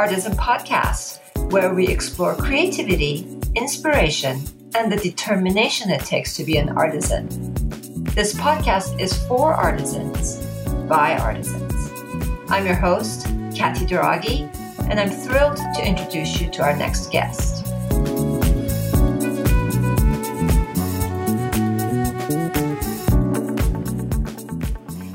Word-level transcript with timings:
Artisan 0.00 0.32
Podcast, 0.32 1.20
where 1.52 1.74
we 1.74 1.86
explore 1.86 2.34
creativity, 2.34 3.38
inspiration, 3.54 4.40
and 4.74 4.90
the 4.90 4.96
determination 4.96 5.90
it 5.90 6.00
takes 6.00 6.34
to 6.36 6.42
be 6.42 6.56
an 6.56 6.70
artisan. 6.70 7.28
This 8.14 8.32
podcast 8.32 8.98
is 8.98 9.12
for 9.26 9.52
artisans, 9.52 10.38
by 10.88 11.18
artisans. 11.18 11.74
I'm 12.48 12.64
your 12.64 12.76
host, 12.76 13.26
Kathy 13.54 13.84
Douraghy, 13.84 14.48
and 14.88 14.98
I'm 14.98 15.10
thrilled 15.10 15.58
to 15.58 15.86
introduce 15.86 16.40
you 16.40 16.48
to 16.48 16.62
our 16.62 16.74
next 16.74 17.12
guest. 17.12 17.69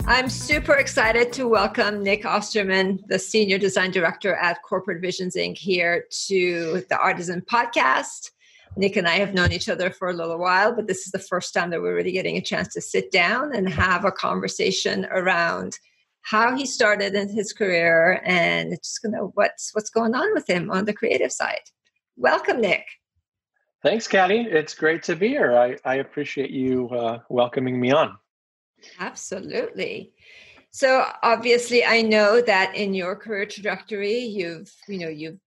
I'm 0.08 0.30
super 0.30 0.76
excited 0.76 1.34
to 1.34 1.48
welcome 1.48 2.04
Nick 2.04 2.26
Ostermann, 2.26 3.00
the 3.08 3.18
Senior 3.18 3.58
Design 3.58 3.90
Director 3.90 4.36
at 4.36 4.62
Corporate 4.62 5.02
Visions 5.02 5.36
Inc., 5.36 5.58
here 5.58 6.06
to 6.28 6.86
the 6.90 6.98
Artisan 7.00 7.42
Podcast. 7.42 8.30
Nick 8.78 8.98
and 8.98 9.08
I 9.08 9.16
have 9.16 9.34
known 9.34 9.52
each 9.52 9.68
other 9.68 9.90
for 9.90 10.10
a 10.10 10.14
little 10.14 10.38
while, 10.38 10.76
but 10.76 10.86
this 10.86 11.08
is 11.08 11.12
the 11.12 11.18
first 11.18 11.56
time 11.56 11.72
that 11.72 11.82
we're 11.82 11.96
really 11.96 12.12
getting 12.12 12.38
a 12.38 12.42
chance 12.42 12.72
to 12.76 12.82
sit 12.82 13.10
down 13.10 13.56
and 13.56 13.68
have 13.68 14.06
a 14.06 14.12
conversation 14.12 15.08
around 15.10 15.80
how 16.22 16.56
he 16.56 16.68
started 16.68 17.16
in 17.16 17.28
his 17.28 17.52
career 17.52 18.22
and 18.26 18.78
just 18.84 19.02
gonna 19.02 19.26
what's 19.34 19.72
what's 19.74 19.90
going 19.90 20.14
on 20.14 20.36
with 20.36 20.48
him 20.48 20.70
on 20.70 20.86
the 20.86 20.94
creative 20.94 21.32
side. 21.32 21.64
Welcome, 22.16 22.62
Nick. 22.62 22.86
Thanks, 23.82 24.08
Kathy. 24.08 24.42
It's 24.42 24.76
great 24.76 25.02
to 25.04 25.16
be 25.16 25.30
here. 25.30 25.58
I, 25.58 25.78
I 25.84 25.96
appreciate 25.96 26.52
you 26.52 26.90
uh, 26.90 27.20
welcoming 27.30 27.80
me 27.80 27.92
on. 27.92 28.18
Absolutely. 29.00 30.12
So 30.72 31.06
obviously, 31.24 31.86
I 31.86 32.02
know 32.02 32.42
that 32.42 32.76
in 32.76 32.94
your 32.94 33.16
career 33.16 33.46
trajectory, 33.46 34.20
you've 34.20 34.70
you 34.88 35.00
know 35.00 35.08
you've 35.08 35.40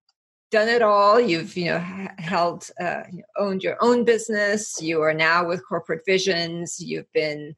done 0.50 0.68
it 0.68 0.80
all. 0.80 1.20
You've 1.20 1.56
you 1.56 1.66
know 1.66 2.08
held 2.18 2.70
uh, 2.80 3.02
owned 3.36 3.62
your 3.62 3.76
own 3.80 4.04
business. 4.04 4.80
You 4.80 5.02
are 5.02 5.12
now 5.12 5.46
with 5.46 5.66
Corporate 5.68 6.02
Visions. 6.06 6.80
You've 6.80 7.12
been 7.12 7.54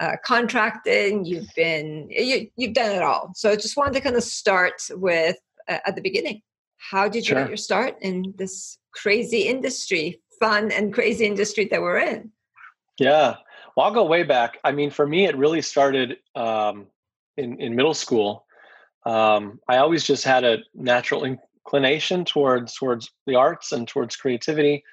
uh, 0.00 0.16
contracting. 0.24 1.26
You've 1.26 1.50
been 1.54 2.08
you, 2.10 2.48
you've 2.56 2.74
done 2.74 2.92
it 2.92 3.02
all. 3.02 3.32
So 3.34 3.50
I 3.50 3.56
just 3.56 3.76
wanted 3.76 3.92
to 3.94 4.00
kind 4.00 4.16
of 4.16 4.22
start 4.22 4.80
with 4.92 5.36
uh, 5.68 5.78
at 5.86 5.94
the 5.96 6.02
beginning. 6.02 6.40
How 6.78 7.06
did 7.06 7.16
you 7.28 7.34
sure. 7.34 7.40
get 7.42 7.48
your 7.48 7.56
start 7.58 7.96
in 8.00 8.32
this 8.38 8.78
crazy 8.92 9.42
industry, 9.42 10.22
fun 10.40 10.72
and 10.72 10.92
crazy 10.92 11.26
industry 11.26 11.68
that 11.70 11.82
we're 11.82 11.98
in? 11.98 12.32
Yeah. 12.98 13.36
I'll 13.80 13.92
go 13.92 14.04
way 14.04 14.22
back. 14.22 14.58
I 14.64 14.72
mean, 14.72 14.90
for 14.90 15.06
me, 15.06 15.26
it 15.26 15.36
really 15.36 15.62
started 15.62 16.18
um, 16.34 16.86
in 17.36 17.60
in 17.60 17.76
middle 17.76 17.94
school. 17.94 18.46
Um, 19.06 19.60
I 19.68 19.78
always 19.78 20.04
just 20.04 20.24
had 20.24 20.44
a 20.44 20.58
natural 20.74 21.24
inclination 21.24 22.24
towards 22.24 22.74
towards 22.74 23.10
the 23.26 23.36
arts 23.36 23.72
and 23.72 23.86
towards 23.86 24.16
creativity. 24.16 24.84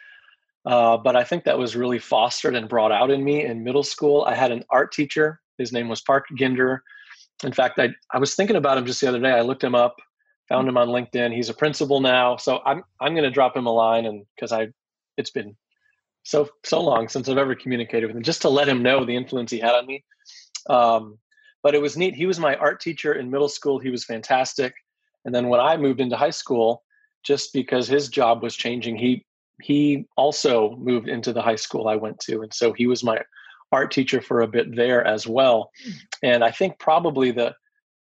Uh, 0.66 0.98
but 0.98 1.16
I 1.16 1.24
think 1.24 1.46
that 1.46 1.58
was 1.58 1.76
really 1.76 2.00
fostered 2.00 2.56
and 2.56 2.68
brought 2.68 2.92
out 2.92 3.10
in 3.10 3.24
me 3.24 3.46
in 3.46 3.64
middle 3.64 3.84
school. 3.84 4.26
I 4.28 4.36
had 4.36 4.52
an 4.52 4.64
art 4.70 4.92
teacher. 4.92 5.40
His 5.58 5.72
name 5.72 5.88
was 5.88 6.02
Park 6.02 6.26
Ginder. 6.38 6.80
In 7.44 7.54
fact, 7.54 7.80
I, 7.80 7.90
I 8.12 8.20
was 8.20 8.36
thinking 8.36 8.58
about 8.58 8.78
him 8.78 8.86
just 8.86 9.00
the 9.00 9.08
other 9.08 9.20
day. 9.20 9.32
I 9.32 9.42
looked 9.42 9.64
him 9.64 9.76
up, 9.76 9.96
found 10.50 10.68
him 10.68 10.78
on 10.78 10.90
LinkedIn. 10.90 11.34
He's 11.34 11.50
a 11.50 11.54
principal 11.54 12.02
now. 12.02 12.36
So 12.36 12.62
I'm 12.66 12.84
I'm 13.00 13.14
going 13.14 13.24
to 13.24 13.32
drop 13.32 13.56
him 13.56 13.66
a 13.66 13.74
line 13.74 14.06
and 14.06 14.26
because 14.36 14.52
I 14.52 14.68
it's 15.18 15.32
been 15.32 15.56
so 16.28 16.50
so 16.66 16.82
long 16.82 17.08
since 17.08 17.30
I've 17.30 17.38
ever 17.38 17.56
communicated 17.56 18.08
with 18.08 18.18
him, 18.18 18.22
just 18.22 18.42
to 18.42 18.50
let 18.50 18.68
him 18.68 18.84
know 18.84 19.06
the 19.06 19.16
influence 19.16 19.50
he 19.50 19.60
had 19.60 19.76
on 19.76 19.86
me. 19.86 20.04
Um, 20.70 21.18
but 21.64 21.74
it 21.74 21.82
was 21.82 21.96
neat. 21.96 22.16
He 22.16 22.26
was 22.26 22.38
my 22.38 22.56
art 22.56 22.82
teacher 22.82 23.14
in 23.14 23.32
middle 23.32 23.48
school. 23.48 23.80
He 23.80 23.90
was 23.90 24.04
fantastic. 24.04 24.74
And 25.24 25.34
then 25.34 25.48
when 25.48 25.62
I 25.62 25.78
moved 25.78 26.02
into 26.02 26.18
high 26.18 26.32
school, 26.32 26.84
just 27.24 27.54
because 27.54 27.88
his 27.88 28.10
job 28.10 28.44
was 28.44 28.58
changing, 28.58 28.98
he 28.98 29.26
he 29.62 30.06
also 30.18 30.76
moved 30.76 31.08
into 31.08 31.32
the 31.32 31.42
high 31.42 31.56
school 31.56 31.88
I 31.88 31.96
went 31.96 32.20
to, 32.22 32.42
and 32.42 32.54
so 32.54 32.74
he 32.74 32.88
was 32.88 33.06
my 33.06 33.22
art 33.72 33.92
teacher 33.92 34.22
for 34.22 34.42
a 34.42 34.48
bit 34.48 34.76
there 34.76 35.06
as 35.08 35.26
well. 35.26 35.72
And 36.24 36.44
I 36.44 36.52
think 36.52 36.78
probably 36.78 37.32
the 37.32 37.56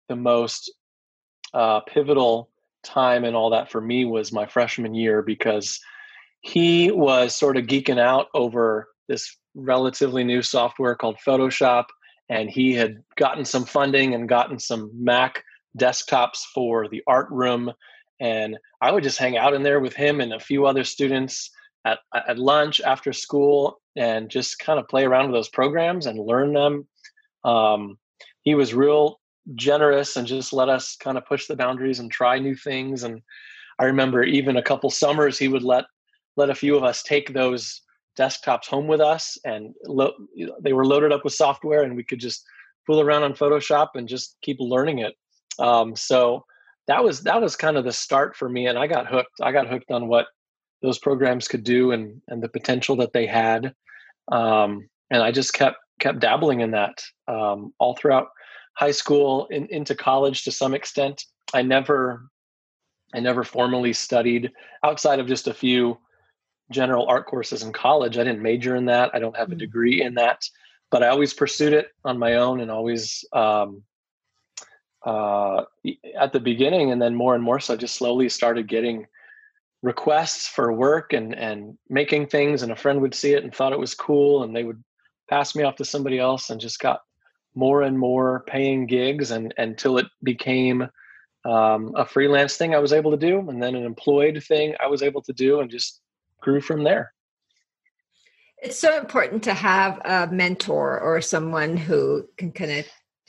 the 0.09 0.16
most 0.16 0.74
uh, 1.53 1.81
pivotal 1.81 2.50
time 2.84 3.25
and 3.25 3.36
all 3.36 3.52
that 3.52 3.69
for 3.72 3.80
me 3.80 4.06
was 4.06 4.31
my 4.31 4.47
freshman 4.47 4.96
year 4.96 5.22
because 5.22 5.80
he 6.42 6.92
was 6.92 7.36
sort 7.36 7.58
of 7.58 7.66
geeking 7.66 8.00
out 8.00 8.28
over 8.34 8.88
this 9.08 9.38
relatively 9.56 10.24
new 10.24 10.42
software 10.42 10.96
called 10.96 11.18
Photoshop. 11.25 11.86
And 12.30 12.50
he 12.50 12.74
had 12.74 13.03
gotten 13.16 13.46
some 13.46 13.66
funding 13.66 14.14
and 14.14 14.30
gotten 14.30 14.59
some 14.59 14.92
Mac 14.94 15.44
desktops 15.78 16.44
for 16.53 16.88
the 16.88 17.02
art 17.08 17.28
room. 17.31 17.72
And 18.20 18.58
I 18.81 18.92
would 18.92 19.03
just 19.03 19.18
hang 19.18 19.38
out 19.38 19.53
in 19.53 19.64
there 19.64 19.80
with 19.80 19.94
him 19.94 20.20
and 20.20 20.34
a 20.34 20.40
few 20.40 20.66
other 20.66 20.84
students 20.84 21.50
at, 21.86 22.00
at 22.14 22.38
lunch 22.38 22.81
after 22.81 23.14
school 23.14 23.80
and 23.96 24.30
just 24.30 24.59
kind 24.59 24.80
of 24.80 24.88
play 24.88 25.06
around 25.06 25.28
with 25.28 25.36
those 25.36 25.50
programs 25.50 26.06
and 26.06 26.19
learn 26.19 26.54
them. 26.54 26.88
Um, 27.44 27.98
he 28.42 28.56
was 28.56 28.74
real 28.74 29.19
generous 29.56 30.18
and 30.18 30.28
just 30.28 30.52
let 30.52 30.69
us 30.69 30.96
kind 30.98 31.18
of 31.18 31.25
push 31.25 31.48
the 31.48 31.56
boundaries 31.56 32.00
and 32.00 32.12
try 32.12 32.40
new 32.40 32.56
things. 32.56 33.04
And 33.04 33.22
I 33.80 33.86
remember 33.86 34.24
even 34.24 34.58
a 34.58 34.64
couple 34.64 34.90
summers 34.90 35.38
he 35.38 35.48
would 35.48 35.64
let 35.64 35.86
let 36.38 36.50
a 36.50 36.56
few 36.56 36.78
of 36.78 36.84
us 36.84 37.03
take 37.03 37.34
those 37.34 37.81
desktops 38.18 38.66
home 38.66 38.88
with 38.88 39.02
us 39.02 39.38
and 39.46 39.74
lo- 39.86 40.16
they 40.62 40.74
were 40.74 40.86
loaded 40.86 41.12
up 41.12 41.24
with 41.24 41.34
software 41.34 41.84
and 41.84 41.96
we 41.96 42.03
could 42.03 42.20
just 42.20 42.46
fool 42.86 43.02
around 43.02 43.24
on 43.24 43.34
photoshop 43.34 43.90
and 43.96 44.08
just 44.08 44.38
keep 44.42 44.58
learning 44.59 45.00
it. 45.00 45.16
Um, 45.59 45.96
so 45.96 46.46
that 46.88 47.03
was 47.03 47.22
that 47.24 47.42
was 47.42 47.56
kind 47.56 47.75
of 47.78 47.84
the 47.84 47.92
start 47.92 48.36
for 48.36 48.48
me 48.48 48.68
and 48.68 48.80
i 48.80 48.88
got 48.88 49.08
hooked 49.08 49.42
i 49.42 49.52
got 49.52 49.68
hooked 49.68 49.92
on 49.92 50.08
what 50.08 50.28
those 50.81 50.98
programs 51.00 51.48
could 51.48 51.64
do 51.64 51.92
and 51.92 52.22
and 52.30 52.42
the 52.42 52.48
potential 52.50 52.96
that 52.96 53.14
they 53.14 53.25
had. 53.25 53.74
Um, 54.31 54.88
and 55.09 55.22
i 55.22 55.31
just 55.31 55.54
kept 55.54 55.78
kept 56.00 56.19
dabbling 56.19 56.62
in 56.62 56.72
that 56.72 57.02
um, 57.28 57.74
all 57.80 57.96
throughout 57.96 58.28
high 58.75 58.92
school 58.92 59.48
in, 59.48 59.66
into 59.68 59.96
college 59.96 60.44
to 60.44 60.52
some 60.52 60.74
extent. 60.74 61.24
I 61.54 61.62
never 61.62 62.30
i 63.14 63.19
never 63.19 63.44
formally 63.44 63.94
studied 63.94 64.52
outside 64.84 65.19
of 65.19 65.28
just 65.28 65.48
a 65.48 65.54
few 65.54 65.98
general 66.72 67.08
art 67.08 67.26
courses 67.26 67.64
in 67.64 67.72
college. 67.72 68.18
I 68.18 68.24
didn't 68.24 68.42
major 68.42 68.76
in 68.76 68.86
that. 68.86 69.12
I 69.14 69.20
don't 69.20 69.38
have 69.38 69.52
a 69.52 69.56
mm. 69.56 69.60
degree 69.60 70.02
in 70.02 70.16
that, 70.16 70.44
but 70.92 71.04
I 71.04 71.08
always 71.08 71.34
pursued 71.34 71.74
it 71.74 71.90
on 72.04 72.20
my 72.20 72.36
own 72.36 72.60
and 72.60 72.72
always 72.72 73.24
um, 73.34 73.84
uh, 75.06 75.64
at 76.20 76.34
the 76.34 76.40
beginning, 76.40 76.92
and 76.92 77.02
then 77.02 77.16
more 77.16 77.36
and 77.36 77.44
more 77.44 77.60
so, 77.60 77.78
just 77.78 77.96
slowly 77.96 78.30
started 78.30 78.68
getting 78.68 79.08
requests 79.84 80.48
for 80.48 80.74
work 80.74 81.14
and 81.14 81.36
and 81.36 81.78
making 81.90 82.28
things. 82.28 82.64
And 82.64 82.72
a 82.72 82.76
friend 82.76 83.02
would 83.02 83.16
see 83.16 83.34
it 83.34 83.44
and 83.44 83.54
thought 83.54 83.74
it 83.74 83.80
was 83.80 83.94
cool, 83.94 84.44
and 84.44 84.56
they 84.56 84.64
would 84.64 84.84
pass 85.30 85.56
me 85.56 85.64
off 85.64 85.76
to 85.78 85.86
somebody 85.86 86.20
else, 86.20 86.50
and 86.50 86.60
just 86.60 86.80
got 86.80 87.02
more 87.56 87.82
and 87.82 87.98
more 87.98 88.44
paying 88.48 88.86
gigs, 88.86 89.32
and 89.32 89.54
until 89.58 89.98
it 89.98 90.08
became 90.24 90.90
um, 91.46 91.94
a 91.96 92.06
freelance 92.06 92.58
thing 92.58 92.76
I 92.76 92.80
was 92.80 92.92
able 92.92 93.12
to 93.12 93.18
do, 93.18 93.40
and 93.50 93.64
then 93.64 93.76
an 93.76 93.86
employed 93.86 94.44
thing 94.44 94.76
I 94.84 94.88
was 94.88 95.02
able 95.02 95.22
to 95.22 95.34
do, 95.34 95.62
and 95.62 95.72
just 95.72 96.02
grew 96.47 96.62
from 96.62 96.85
there. 96.85 97.12
It's 98.63 98.80
so 98.80 98.97
important 98.97 99.44
to 99.44 99.53
have 99.53 100.00
a 100.06 100.28
mentor 100.31 100.97
or 101.00 101.19
someone 101.19 101.75
who 101.75 102.25
can 102.38 102.53
kind 102.53 102.72
of, 102.72 102.85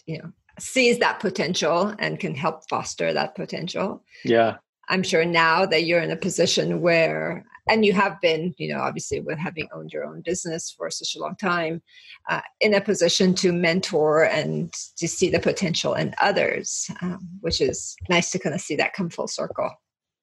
you 0.07 0.19
know, 0.19 0.31
sees 0.61 1.01
that 1.01 1.19
potential 1.19 1.95
and 1.99 2.21
can 2.21 2.35
help 2.35 2.69
foster 2.71 3.13
that 3.13 3.35
potential. 3.35 4.05
Yeah. 4.25 4.59
I'm 4.89 5.03
sure 5.03 5.25
now 5.25 5.67
that 5.67 5.85
you're 5.85 6.01
in 6.01 6.13
a 6.13 6.17
position 6.17 6.81
where, 6.81 7.45
and 7.69 7.85
you 7.85 7.93
have 7.93 8.21
been, 8.23 8.55
you 8.57 8.73
know, 8.73 8.81
obviously 8.81 9.21
with 9.21 9.39
having 9.39 9.69
owned 9.75 9.93
your 9.93 10.05
own 10.05 10.23
business 10.25 10.73
for 10.77 10.89
such 10.89 11.15
a 11.17 11.21
long 11.21 11.35
time, 11.37 11.83
uh, 12.31 12.41
in 12.61 12.73
a 12.73 12.81
position 12.81 13.35
to 13.35 13.53
mentor 13.53 14.25
and 14.25 14.73
to 14.97 15.09
see 15.09 15.29
the 15.29 15.41
potential 15.41 15.93
in 15.95 16.15
others, 16.23 16.89
um, 17.03 17.29
which 17.41 17.61
is 17.61 17.97
nice 18.09 18.31
to 18.31 18.39
kind 18.39 18.55
of 18.55 18.61
see 18.61 18.77
that 18.77 18.95
come 18.95 19.11
full 19.11 19.29
circle. 19.29 19.71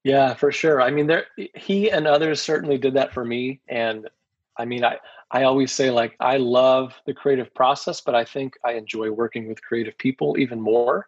Yeah, 0.05 0.35
for 0.35 0.51
sure. 0.51 0.83
I 0.83 0.91
mean, 0.91 1.07
there 1.07 1.25
he 1.55 1.89
and 1.89 2.05
others 2.05 2.39
certainly 2.39 2.77
did 2.77 2.93
that 2.93 3.11
for 3.11 3.25
me, 3.25 3.59
and 3.67 4.07
I 4.55 4.63
mean, 4.63 4.85
I 4.85 4.99
I 5.31 5.43
always 5.45 5.71
say 5.71 5.89
like 5.89 6.15
I 6.19 6.37
love 6.37 6.93
the 7.07 7.13
creative 7.15 7.51
process, 7.55 8.01
but 8.01 8.13
I 8.13 8.23
think 8.23 8.53
I 8.63 8.73
enjoy 8.73 9.09
working 9.09 9.47
with 9.47 9.63
creative 9.63 9.97
people 9.97 10.37
even 10.37 10.61
more. 10.61 11.07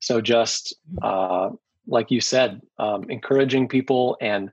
So 0.00 0.20
just 0.20 0.74
uh, 1.02 1.50
like 1.86 2.10
you 2.10 2.20
said, 2.20 2.60
um, 2.80 3.08
encouraging 3.08 3.68
people 3.68 4.16
and 4.20 4.50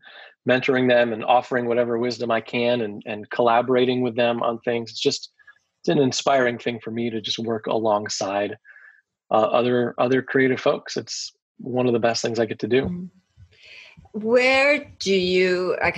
mentoring 0.47 0.87
them 0.87 1.11
and 1.11 1.25
offering 1.25 1.65
whatever 1.65 1.97
wisdom 1.97 2.29
I 2.29 2.41
can 2.41 2.81
and 2.81 3.01
and 3.07 3.27
collaborating 3.31 4.01
with 4.01 4.15
them 4.15 4.43
on 4.43 4.59
things. 4.59 4.91
It's 4.91 4.99
just 4.99 5.31
it's 5.81 5.89
an 5.89 5.97
inspiring 5.97 6.59
thing 6.59 6.79
for 6.79 6.91
me 6.91 7.09
to 7.09 7.21
just 7.21 7.39
work 7.39 7.65
alongside 7.65 8.55
uh, 9.31 9.33
other 9.33 9.95
other 9.97 10.21
creative 10.21 10.61
folks. 10.61 10.95
It's 10.95 11.33
one 11.57 11.87
of 11.87 11.93
the 11.93 11.99
best 11.99 12.21
things 12.21 12.37
I 12.37 12.45
get 12.45 12.59
to 12.59 12.67
do. 12.67 13.09
Where 14.11 14.91
do 14.99 15.13
you 15.13 15.77
like 15.81 15.97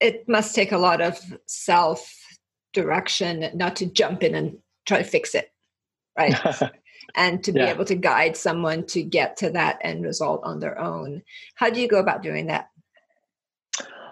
it 0.00 0.28
must 0.28 0.54
take 0.54 0.72
a 0.72 0.78
lot 0.78 1.00
of 1.00 1.18
self 1.46 2.12
direction 2.72 3.50
not 3.54 3.76
to 3.76 3.86
jump 3.86 4.22
in 4.22 4.34
and 4.34 4.58
try 4.86 4.98
to 4.98 5.04
fix 5.04 5.34
it 5.34 5.50
right 6.18 6.34
and 7.14 7.42
to 7.44 7.52
be 7.52 7.60
yeah. 7.60 7.70
able 7.70 7.84
to 7.84 7.94
guide 7.94 8.36
someone 8.36 8.84
to 8.86 9.02
get 9.02 9.36
to 9.38 9.50
that 9.50 9.78
end 9.82 10.04
result 10.04 10.40
on 10.44 10.60
their 10.60 10.78
own. 10.78 11.22
How 11.54 11.70
do 11.70 11.80
you 11.80 11.88
go 11.88 11.98
about 11.98 12.22
doing 12.22 12.46
that? 12.48 12.68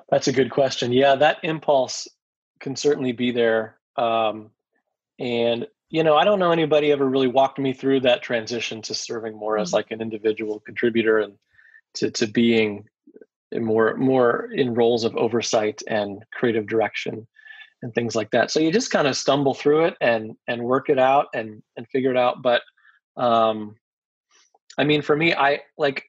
That's 0.09 0.29
a 0.29 0.33
good 0.33 0.51
question. 0.51 0.93
Yeah, 0.93 1.17
that 1.17 1.39
impulse 1.43 2.07
can 2.61 2.77
certainly 2.77 3.13
be 3.13 3.33
there. 3.33 3.79
Um, 3.97 4.51
and 5.19 5.67
you 5.89 6.03
know, 6.03 6.17
I 6.17 6.25
don't 6.25 6.39
know 6.39 6.53
anybody 6.53 6.91
ever 6.91 7.07
really 7.07 7.29
walked 7.29 7.59
me 7.59 7.75
through 7.75 8.01
that 8.01 8.23
transition 8.23 8.81
to 8.83 8.95
serving 8.95 9.37
more 9.37 9.55
mm-hmm. 9.55 9.63
as 9.63 9.73
like 9.73 9.91
an 9.91 10.01
individual 10.01 10.61
contributor 10.61 11.19
and 11.19 11.35
to 11.95 12.11
to 12.13 12.27
being 12.27 12.89
more 13.61 13.95
more 13.97 14.49
in 14.53 14.75
roles 14.75 15.05
of 15.05 15.17
oversight 15.17 15.83
and 15.87 16.25
creative 16.33 16.67
direction 16.67 17.27
and 17.83 17.95
things 17.95 18.15
like 18.15 18.31
that. 18.31 18.51
So 18.51 18.61
you 18.61 18.73
just 18.73 18.91
kind 18.91 19.09
of 19.09 19.17
stumble 19.17 19.55
through 19.55 19.87
it 19.87 19.97
and 20.01 20.37
and 20.49 20.63
work 20.63 20.89
it 20.89 20.99
out 20.99 21.27
and 21.35 21.63
and 21.77 21.87
figure 21.89 22.11
it 22.11 22.17
out. 22.17 22.43
But 22.43 22.63
um, 23.17 23.77
I 24.79 24.85
mean, 24.85 25.03
for 25.03 25.17
me, 25.17 25.35
I 25.35 25.61
like. 25.77 26.05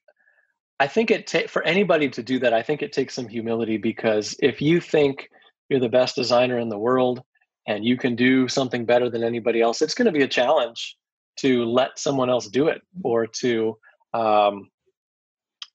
I 0.79 0.87
think 0.87 1.11
it 1.11 1.27
ta- 1.27 1.47
for 1.47 1.63
anybody 1.63 2.09
to 2.09 2.23
do 2.23 2.39
that. 2.39 2.53
I 2.53 2.61
think 2.61 2.81
it 2.81 2.91
takes 2.91 3.13
some 3.13 3.27
humility 3.27 3.77
because 3.77 4.35
if 4.39 4.61
you 4.61 4.81
think 4.81 5.29
you're 5.69 5.79
the 5.79 5.87
best 5.87 6.15
designer 6.15 6.59
in 6.59 6.67
the 6.67 6.77
world 6.77 7.21
and 7.67 7.85
you 7.85 7.95
can 7.95 8.15
do 8.15 8.47
something 8.47 8.83
better 8.83 9.09
than 9.09 9.23
anybody 9.23 9.61
else, 9.61 9.81
it's 9.81 9.93
going 9.93 10.07
to 10.07 10.11
be 10.11 10.23
a 10.23 10.27
challenge 10.27 10.97
to 11.37 11.63
let 11.65 11.99
someone 11.99 12.29
else 12.29 12.47
do 12.47 12.67
it 12.67 12.81
or 13.03 13.27
to 13.27 13.77
um, 14.13 14.69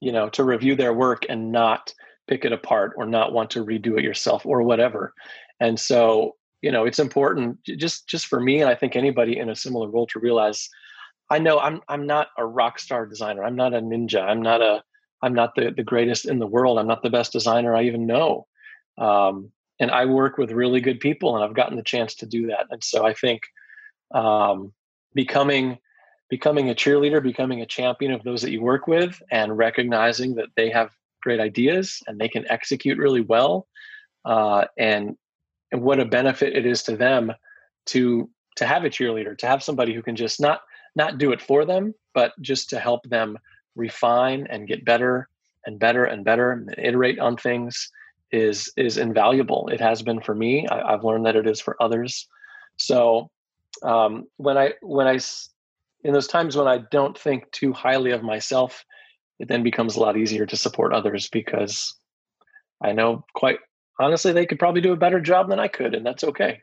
you 0.01 0.13
know 0.13 0.29
to 0.31 0.45
review 0.45 0.77
their 0.77 0.93
work 0.93 1.25
and 1.29 1.53
not 1.53 1.93
pick 2.29 2.45
it 2.45 2.53
apart 2.53 2.93
or 2.97 3.07
not 3.07 3.33
want 3.33 3.51
to 3.51 3.65
redo 3.65 3.99
it 3.99 4.05
yourself 4.05 4.45
or 4.45 4.63
whatever. 4.63 5.15
And 5.61 5.79
so 5.81 6.37
you 6.63 6.73
know 6.73 6.85
it's 6.85 6.99
important 6.99 7.63
just 7.65 8.09
just 8.09 8.27
for 8.27 8.41
me 8.41 8.61
and 8.61 8.71
i 8.71 8.75
think 8.75 8.97
anybody 8.97 9.39
in 9.39 9.51
a 9.51 9.55
similar 9.55 9.89
role 9.89 10.07
to 10.07 10.19
realize 10.19 10.69
i 11.31 11.39
know 11.39 11.59
i'm 11.59 11.81
i'm 11.89 12.07
not 12.07 12.29
a 12.37 12.45
rock 12.45 12.79
star 12.79 13.07
designer. 13.07 13.45
I'm 13.45 13.57
not 13.57 13.75
a 13.75 13.81
ninja. 13.81 14.23
I'm 14.23 14.43
not 14.43 14.63
a 14.63 14.83
i'm 15.23 15.35
not 15.35 15.55
the, 15.55 15.73
the 15.77 15.83
greatest 15.83 16.27
in 16.27 16.39
the 16.39 16.47
world. 16.47 16.79
I'm 16.79 16.87
not 16.87 17.03
the 17.03 17.11
best 17.11 17.33
designer 17.33 17.75
i 17.75 17.85
even 17.85 18.07
know. 18.07 18.47
Um, 18.97 19.53
and 19.81 19.91
i 19.91 20.05
work 20.05 20.39
with 20.39 20.51
really 20.51 20.81
good 20.81 21.01
people 21.01 21.37
and 21.37 21.45
i've 21.45 21.55
gotten 21.55 21.77
the 21.77 21.83
chance 21.83 22.15
to 22.17 22.27
do 22.27 22.49
that. 22.49 22.67
And 22.71 22.83
so 22.83 23.07
i 23.07 23.15
think 23.15 23.43
um, 24.15 24.73
becoming 25.15 25.79
becoming 26.29 26.71
a 26.71 26.75
cheerleader 26.75 27.23
becoming 27.23 27.61
a 27.61 27.67
champion 27.67 28.13
of 28.13 28.23
those 28.23 28.43
that 28.43 28.51
you 28.51 28.61
work 28.61 28.87
with 28.87 29.23
and 29.31 29.57
recognizing 29.57 30.35
that 30.35 30.49
they 30.57 30.71
have 30.71 30.91
great 31.23 31.41
ideas 31.41 32.03
and 32.07 32.19
they 32.19 32.29
can 32.29 32.45
execute 32.51 32.99
really 32.99 33.21
well 33.21 33.67
uh, 34.25 34.65
and 34.77 35.17
and 35.73 35.83
what 35.83 36.01
a 36.01 36.05
benefit 36.05 36.57
it 36.57 36.67
is 36.67 36.83
to 36.83 36.97
them 36.97 37.33
to 37.87 38.29
to 38.57 38.67
have 38.67 38.85
a 38.85 38.91
cheerleader 38.91 39.37
to 39.37 39.47
have 39.47 39.63
somebody 39.63 39.95
who 39.95 40.03
can 40.03 40.17
just 40.17 40.41
not 40.41 40.61
not 40.97 41.19
do 41.19 41.33
it 41.33 41.41
for 41.41 41.65
them 41.65 41.95
but 42.15 42.33
just 42.41 42.71
to 42.71 42.79
help 42.79 43.03
them 43.09 43.39
refine 43.77 44.47
and 44.51 44.69
get 44.69 44.85
better 44.85 45.29
and 45.67 45.79
better 45.79 46.05
and 46.05 46.25
better 46.25 46.53
and 46.53 46.75
iterate 46.79 47.19
on 47.19 47.37
things 47.37 47.91
is 48.31 48.73
is 48.77 48.99
invaluable. 48.99 49.69
It 49.73 49.81
has 49.81 50.03
been 50.03 50.21
for 50.21 50.35
me. 50.35 50.67
I, 50.69 50.93
have 50.93 51.05
learned 51.05 51.27
that 51.27 51.37
it 51.37 51.47
is 51.47 51.61
for 51.61 51.81
others. 51.83 52.29
So 52.77 53.31
um, 53.83 54.27
when 54.37 54.59
i 54.59 54.73
when 54.83 55.07
i 55.07 55.19
in 56.09 56.15
those 56.15 56.27
times 56.27 56.57
when 56.57 56.67
i 56.67 56.79
don't 56.91 57.17
think 57.17 57.49
too 57.53 57.73
highly 57.73 58.11
of 58.11 58.25
myself 58.25 58.85
it 59.39 59.47
then 59.47 59.63
becomes 59.63 59.95
a 59.95 60.01
lot 60.01 60.17
easier 60.17 60.45
to 60.45 60.57
support 60.57 60.93
others 60.93 61.29
because 61.31 61.95
i 62.83 62.93
know 62.93 63.25
quite 63.35 63.59
honestly, 63.99 64.33
they 64.33 64.47
could 64.47 64.59
probably 64.59 64.81
do 64.81 64.93
a 64.93 64.97
better 64.97 65.21
job 65.21 65.49
than 65.49 65.59
I 65.59 65.69
could, 65.69 65.95
and 65.95 66.05
that's 66.05 66.25
okay. 66.25 66.63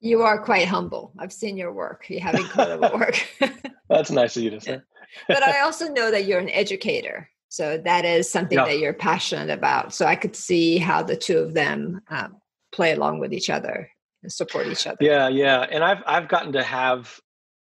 You 0.00 0.22
are 0.22 0.42
quite 0.42 0.68
humble. 0.68 1.12
I've 1.18 1.32
seen 1.32 1.56
your 1.56 1.72
work. 1.72 2.06
You 2.08 2.20
have 2.20 2.34
incredible 2.34 2.90
work. 2.98 3.26
that's 3.88 4.10
nice 4.10 4.36
of 4.36 4.42
you 4.42 4.50
to 4.50 4.60
say. 4.60 4.80
but 5.28 5.42
I 5.42 5.60
also 5.62 5.88
know 5.88 6.10
that 6.10 6.26
you're 6.26 6.40
an 6.40 6.50
educator. 6.50 7.28
So 7.48 7.78
that 7.78 8.04
is 8.04 8.30
something 8.30 8.58
yeah. 8.58 8.64
that 8.64 8.78
you're 8.78 8.92
passionate 8.92 9.50
about. 9.50 9.94
So 9.94 10.06
I 10.06 10.16
could 10.16 10.34
see 10.34 10.78
how 10.78 11.02
the 11.02 11.16
two 11.16 11.38
of 11.38 11.54
them 11.54 12.00
um, 12.08 12.36
play 12.72 12.92
along 12.92 13.20
with 13.20 13.32
each 13.32 13.48
other 13.48 13.88
and 14.22 14.32
support 14.32 14.66
each 14.66 14.86
other. 14.86 14.98
Yeah, 15.00 15.28
yeah. 15.28 15.60
And 15.70 15.84
I've 15.84 16.02
I've 16.04 16.28
gotten 16.28 16.52
to 16.54 16.64
have 16.64 17.20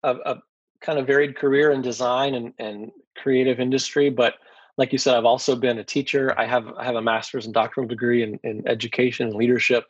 a, 0.04 0.16
a 0.16 0.42
kind 0.82 1.00
of 1.00 1.08
varied 1.08 1.36
career 1.36 1.72
in 1.72 1.82
design 1.82 2.36
and, 2.36 2.54
and 2.60 2.92
creative 3.16 3.60
industry, 3.60 4.10
but 4.10 4.36
like 4.78 4.92
you 4.92 5.00
said, 5.00 5.16
I've 5.16 5.26
also 5.26 5.56
been 5.56 5.80
a 5.80 5.84
teacher. 5.84 6.40
I 6.40 6.46
have 6.46 6.68
I 6.78 6.86
have 6.86 6.96
a 6.96 7.02
master's 7.02 7.46
and 7.46 7.54
doctoral 7.54 7.88
degree 7.88 8.24
in, 8.24 8.40
in 8.44 8.68
education 8.68 9.28
and 9.28 9.36
leadership. 9.36 9.86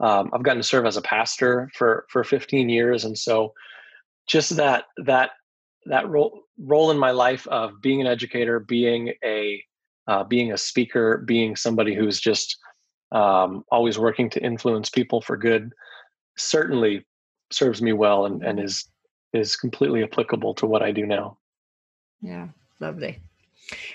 Um, 0.00 0.30
I've 0.32 0.42
gotten 0.42 0.62
to 0.62 0.66
serve 0.66 0.86
as 0.86 0.96
a 0.96 1.02
pastor 1.02 1.70
for 1.74 2.06
for 2.08 2.24
15 2.24 2.68
years, 2.68 3.04
and 3.04 3.16
so 3.16 3.52
just 4.26 4.56
that 4.56 4.84
that 5.04 5.32
that 5.86 6.08
role 6.08 6.42
role 6.58 6.90
in 6.90 6.98
my 6.98 7.10
life 7.10 7.46
of 7.48 7.80
being 7.82 8.00
an 8.00 8.06
educator, 8.06 8.60
being 8.60 9.12
a 9.22 9.62
uh, 10.06 10.24
being 10.24 10.52
a 10.52 10.58
speaker, 10.58 11.18
being 11.18 11.54
somebody 11.54 11.94
who's 11.94 12.18
just 12.18 12.56
um, 13.12 13.64
always 13.70 13.98
working 13.98 14.30
to 14.30 14.42
influence 14.42 14.88
people 14.88 15.20
for 15.20 15.36
good, 15.36 15.72
certainly 16.36 17.04
serves 17.52 17.82
me 17.82 17.92
well 17.92 18.24
and, 18.26 18.42
and 18.42 18.58
is 18.58 18.86
is 19.32 19.56
completely 19.56 20.02
applicable 20.02 20.54
to 20.54 20.66
what 20.66 20.82
I 20.82 20.92
do 20.92 21.06
now. 21.06 21.38
Yeah, 22.20 22.48
lovely. 22.80 23.20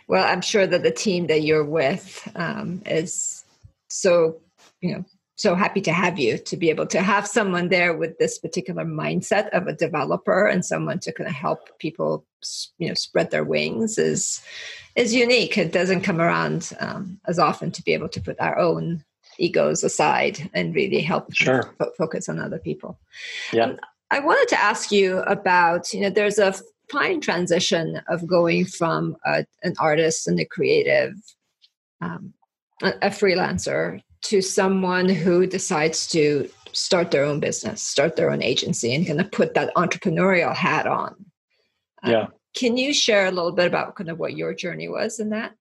Well, 0.07 0.25
I'm 0.25 0.41
sure 0.41 0.65
that 0.67 0.83
the 0.83 0.91
team 0.91 1.27
that 1.27 1.43
you're 1.43 1.65
with 1.65 2.27
um, 2.35 2.81
is 2.85 3.43
so, 3.89 4.39
you 4.81 4.93
know, 4.93 5.05
so 5.35 5.53
happy 5.53 5.81
to 5.81 5.91
have 5.91 6.17
you 6.17 6.37
to 6.37 6.55
be 6.55 6.69
able 6.69 6.87
to 6.87 7.01
have 7.01 7.27
someone 7.27 7.67
there 7.67 7.95
with 7.95 8.17
this 8.17 8.39
particular 8.39 8.85
mindset 8.85 9.49
of 9.49 9.67
a 9.67 9.73
developer 9.73 10.47
and 10.47 10.63
someone 10.63 10.99
to 10.99 11.11
kind 11.11 11.27
of 11.27 11.35
help 11.35 11.77
people, 11.77 12.25
you 12.77 12.87
know, 12.87 12.93
spread 12.93 13.31
their 13.31 13.43
wings 13.43 13.97
is 13.97 14.41
is 14.95 15.13
unique. 15.13 15.57
It 15.57 15.73
doesn't 15.73 16.01
come 16.01 16.21
around 16.21 16.71
um, 16.79 17.19
as 17.27 17.37
often 17.37 17.71
to 17.71 17.83
be 17.83 17.93
able 17.93 18.07
to 18.09 18.21
put 18.21 18.39
our 18.39 18.57
own 18.57 19.03
egos 19.37 19.83
aside 19.83 20.49
and 20.53 20.73
really 20.73 21.01
help 21.01 21.33
sure. 21.33 21.75
focus 21.97 22.29
on 22.29 22.39
other 22.39 22.59
people. 22.59 22.97
Yeah. 23.51 23.65
Um, 23.65 23.79
I 24.11 24.19
wanted 24.19 24.47
to 24.49 24.61
ask 24.61 24.91
you 24.91 25.19
about, 25.19 25.93
you 25.93 26.01
know, 26.01 26.09
there's 26.09 26.39
a 26.39 26.53
fine 26.91 27.21
transition 27.21 28.01
of 28.07 28.27
going 28.27 28.65
from 28.65 29.17
a, 29.25 29.45
an 29.63 29.73
artist 29.79 30.27
and 30.27 30.39
a 30.39 30.45
creative, 30.45 31.13
um, 32.01 32.33
a, 32.83 32.93
a 33.01 33.09
freelancer, 33.09 34.01
to 34.23 34.41
someone 34.41 35.07
who 35.09 35.45
decides 35.45 36.07
to 36.07 36.49
start 36.71 37.11
their 37.11 37.23
own 37.23 37.39
business, 37.39 37.81
start 37.81 38.15
their 38.15 38.31
own 38.31 38.41
agency, 38.41 38.93
and 38.93 39.07
kind 39.07 39.21
of 39.21 39.31
put 39.31 39.53
that 39.53 39.73
entrepreneurial 39.75 40.55
hat 40.55 40.87
on. 40.87 41.15
Um, 42.03 42.11
yeah. 42.11 42.27
Can 42.55 42.77
you 42.77 42.93
share 42.93 43.25
a 43.25 43.31
little 43.31 43.51
bit 43.51 43.67
about 43.67 43.95
kind 43.95 44.09
of 44.09 44.19
what 44.19 44.35
your 44.35 44.53
journey 44.53 44.87
was 44.87 45.19
in 45.19 45.29
that? 45.29 45.53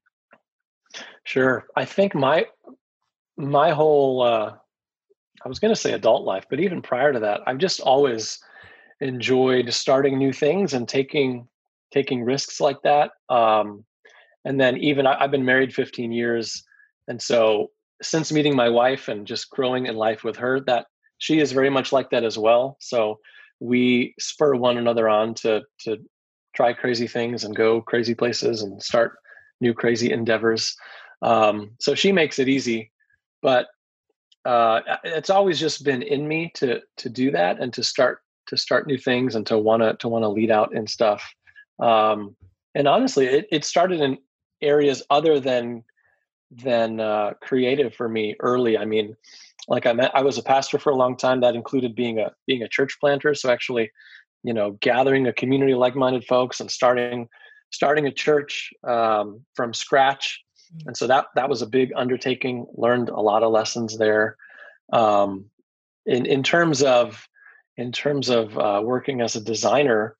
Sure. 1.25 1.67
I 1.77 1.85
think 1.85 2.15
my 2.15 2.47
my 3.37 3.71
whole 3.71 4.23
uh, 4.23 4.55
I 5.45 5.49
was 5.49 5.59
going 5.59 5.75
to 5.75 5.81
say 5.81 5.93
adult 5.93 6.25
life, 6.25 6.47
but 6.49 6.61
even 6.61 6.81
prior 6.81 7.13
to 7.13 7.21
that, 7.21 7.41
I've 7.47 7.59
just 7.59 7.81
always 7.81 8.39
enjoyed 9.01 9.73
starting 9.73 10.19
new 10.19 10.33
things 10.33 10.73
and 10.73 10.89
taking 10.89 11.47
taking 11.93 12.25
risks 12.25 12.61
like 12.61 12.83
that. 12.83 13.13
Um, 13.29 13.85
and 14.45 14.61
then 14.61 14.79
even 14.79 15.07
I, 15.07 15.23
I've 15.23 15.31
been 15.31 15.45
married 15.45 15.75
15 15.75 16.11
years, 16.13 16.65
and 17.09 17.21
so 17.21 17.71
since 18.03 18.33
meeting 18.33 18.57
my 18.57 18.69
wife 18.69 19.09
and 19.09 19.27
just 19.27 19.51
growing 19.51 19.87
in 19.87 19.97
life 19.97 20.25
with 20.25 20.37
her, 20.37 20.61
that 20.61 20.87
she 21.19 21.39
is 21.39 21.53
very 21.53 21.71
much 21.71 21.93
like 21.93 22.11
that 22.11 22.25
as 22.25 22.37
well. 22.37 22.77
So 22.81 23.21
we 23.61 24.15
spur 24.19 24.55
one 24.57 24.79
another 24.79 25.09
on 25.09 25.35
to 25.35 25.63
to 25.81 25.99
try 26.57 26.73
crazy 26.73 27.07
things 27.07 27.45
and 27.45 27.55
go 27.55 27.81
crazy 27.83 28.15
places 28.15 28.63
and 28.63 28.83
start 28.83 29.17
new 29.61 29.75
crazy 29.75 30.13
endeavors. 30.13 30.77
Um, 31.23 31.71
so 31.81 31.95
she 31.95 32.13
makes 32.13 32.39
it 32.39 32.49
easy, 32.49 32.93
but 33.43 33.69
uh, 34.45 34.81
it's 35.05 35.31
always 35.31 35.59
just 35.59 35.85
been 35.85 36.03
in 36.03 36.29
me 36.29 36.51
to 36.55 36.81
to 36.99 37.09
do 37.09 37.31
that 37.31 37.61
and 37.61 37.73
to 37.73 37.83
start 37.83 38.21
to 38.47 38.57
start 38.57 38.87
new 38.87 38.99
things 38.99 39.35
and 39.35 39.47
to 39.47 39.59
want 39.59 39.83
to 39.83 39.97
to 39.97 40.09
lead 40.09 40.51
out 40.51 40.75
and 40.75 40.89
stuff. 40.89 41.35
Um, 41.81 42.37
and 42.75 42.87
honestly, 42.87 43.27
it, 43.27 43.47
it 43.51 43.65
started 43.65 44.01
in 44.01 44.19
areas 44.61 45.03
other 45.11 45.41
than 45.41 45.85
than 46.51 47.01
uh, 47.01 47.33
creative 47.41 47.95
for 47.95 48.09
me 48.09 48.37
early. 48.41 48.79
I 48.79 48.85
mean, 48.85 49.17
like 49.67 49.87
I 49.87 49.93
met, 49.93 50.15
I 50.15 50.23
was 50.23 50.39
a 50.39 50.43
pastor 50.43 50.79
for 50.79 50.91
a 50.91 50.97
long 50.97 51.17
time. 51.17 51.41
That 51.41 51.55
included 51.55 51.95
being 51.95 52.19
a 52.19 52.33
being 52.47 52.63
a 52.63 52.69
church 52.69 52.99
planter. 53.01 53.35
So 53.35 53.51
actually, 53.51 53.91
you 54.43 54.53
know, 54.53 54.73
gathering 54.81 55.27
a 55.27 55.33
community 55.33 55.73
of 55.73 55.79
like-minded 55.79 56.25
folks 56.25 56.61
and 56.61 56.71
starting 56.71 57.29
starting 57.71 58.07
a 58.07 58.13
church 58.13 58.73
um, 58.85 59.41
from 59.55 59.75
scratch. 59.75 60.44
Mm. 60.77 60.87
And 60.87 60.97
so 60.97 61.07
that 61.07 61.27
that 61.35 61.49
was 61.49 61.63
a 61.63 61.67
big 61.67 61.93
undertaking. 61.97 62.67
Learned 62.75 63.09
a 63.09 63.21
lot 63.21 63.43
of 63.43 63.53
lessons 63.53 63.99
there. 63.99 64.37
Um, 64.93 65.47
in 66.07 66.27
in 66.27 66.43
terms 66.43 66.83
of 66.83 67.29
in 67.77 67.93
terms 67.93 68.29
of 68.29 68.57
uh, 68.59 68.81
working 68.85 69.21
as 69.21 69.37
a 69.37 69.41
designer, 69.41 70.17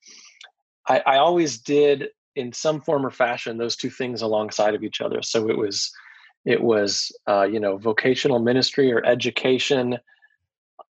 I, 0.87 1.01
I, 1.05 1.17
always 1.17 1.57
did 1.59 2.09
in 2.35 2.51
some 2.51 2.81
form 2.81 3.05
or 3.05 3.11
fashion 3.11 3.57
those 3.57 3.77
two 3.77 3.89
things 3.89 4.21
alongside 4.21 4.75
of 4.75 4.83
each 4.83 4.99
other. 4.99 5.21
So 5.21 5.49
it 5.49 5.57
was 5.57 5.91
it 6.43 6.61
was 6.61 7.11
uh, 7.27 7.43
you 7.43 7.59
know 7.59 7.77
vocational 7.77 8.39
ministry 8.39 8.91
or 8.91 9.05
education 9.05 9.97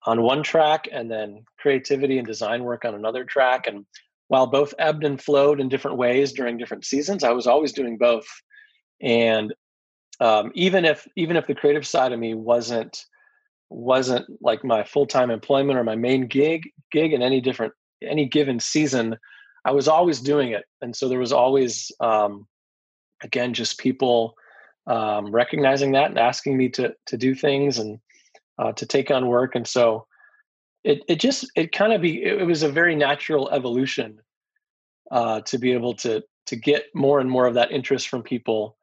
on 0.06 0.22
one 0.22 0.44
track, 0.44 0.88
and 0.92 1.12
then 1.12 1.46
creativity 1.58 2.18
and 2.18 2.28
design 2.28 2.64
work 2.64 2.86
on 2.86 2.96
another 2.96 3.24
track. 3.24 3.68
And 3.68 3.86
while 4.28 4.48
both 4.48 4.74
ebbed 4.80 5.04
and 5.04 5.22
flowed 5.22 5.60
in 5.60 5.70
different 5.70 5.98
ways 5.98 6.32
during 6.32 6.58
different 6.58 6.86
seasons, 6.86 7.24
I 7.24 7.32
was 7.32 7.48
always 7.48 7.74
doing 7.74 7.98
both. 7.98 8.28
And 9.02 9.54
um, 10.20 10.52
even 10.54 10.86
if 10.86 11.08
even 11.16 11.36
if 11.36 11.48
the 11.48 11.56
creative 11.56 11.88
side 11.88 12.12
of 12.12 12.20
me 12.20 12.34
wasn't 12.34 13.06
wasn't 13.70 14.26
like 14.42 14.64
my 14.64 14.84
full-time 14.84 15.32
employment 15.32 15.80
or 15.80 15.84
my 15.84 15.96
main 15.96 16.28
gig 16.28 16.70
gig 16.92 17.14
in 17.14 17.22
any 17.22 17.40
different 17.40 17.74
any 18.04 18.26
given 18.26 18.60
season 18.60 19.18
i 19.66 19.72
was 19.72 19.88
always 19.88 20.20
doing 20.20 20.52
it. 20.52 20.66
And 20.82 20.96
so 20.96 21.08
there 21.08 21.20
was 21.20 21.32
always 21.32 21.92
um, 22.00 22.48
again 23.24 23.54
just 23.54 23.80
people 23.80 24.36
um, 24.88 25.32
recognizing 25.32 25.92
that 25.94 26.10
and 26.10 26.20
asking 26.20 26.58
me 26.58 26.70
to 26.70 26.94
to 27.08 27.18
do 27.18 27.36
things 27.36 27.78
and 27.78 28.00
uh, 28.58 28.72
to 28.74 28.86
take 28.86 29.12
on 29.12 29.28
work. 29.28 29.56
And 29.56 29.68
so 29.68 30.08
it 30.84 31.04
it 31.08 31.20
just 31.20 31.50
it 31.56 31.72
kind 31.72 31.94
of 31.94 32.02
be 32.02 32.24
it, 32.24 32.46
was 32.46 32.64
a 32.64 32.72
very 32.72 32.96
natural 32.96 33.50
evolution 33.52 34.20
uh, 35.12 35.42
to 35.42 35.58
be 35.58 35.72
able 35.74 35.94
to 35.96 36.24
to 36.48 36.56
get 36.56 36.86
more 36.96 37.20
and 37.20 37.30
more 37.30 37.46
of 37.46 37.54
that 37.54 37.72
interest 37.72 38.10
from 38.10 38.24
people 38.24 38.78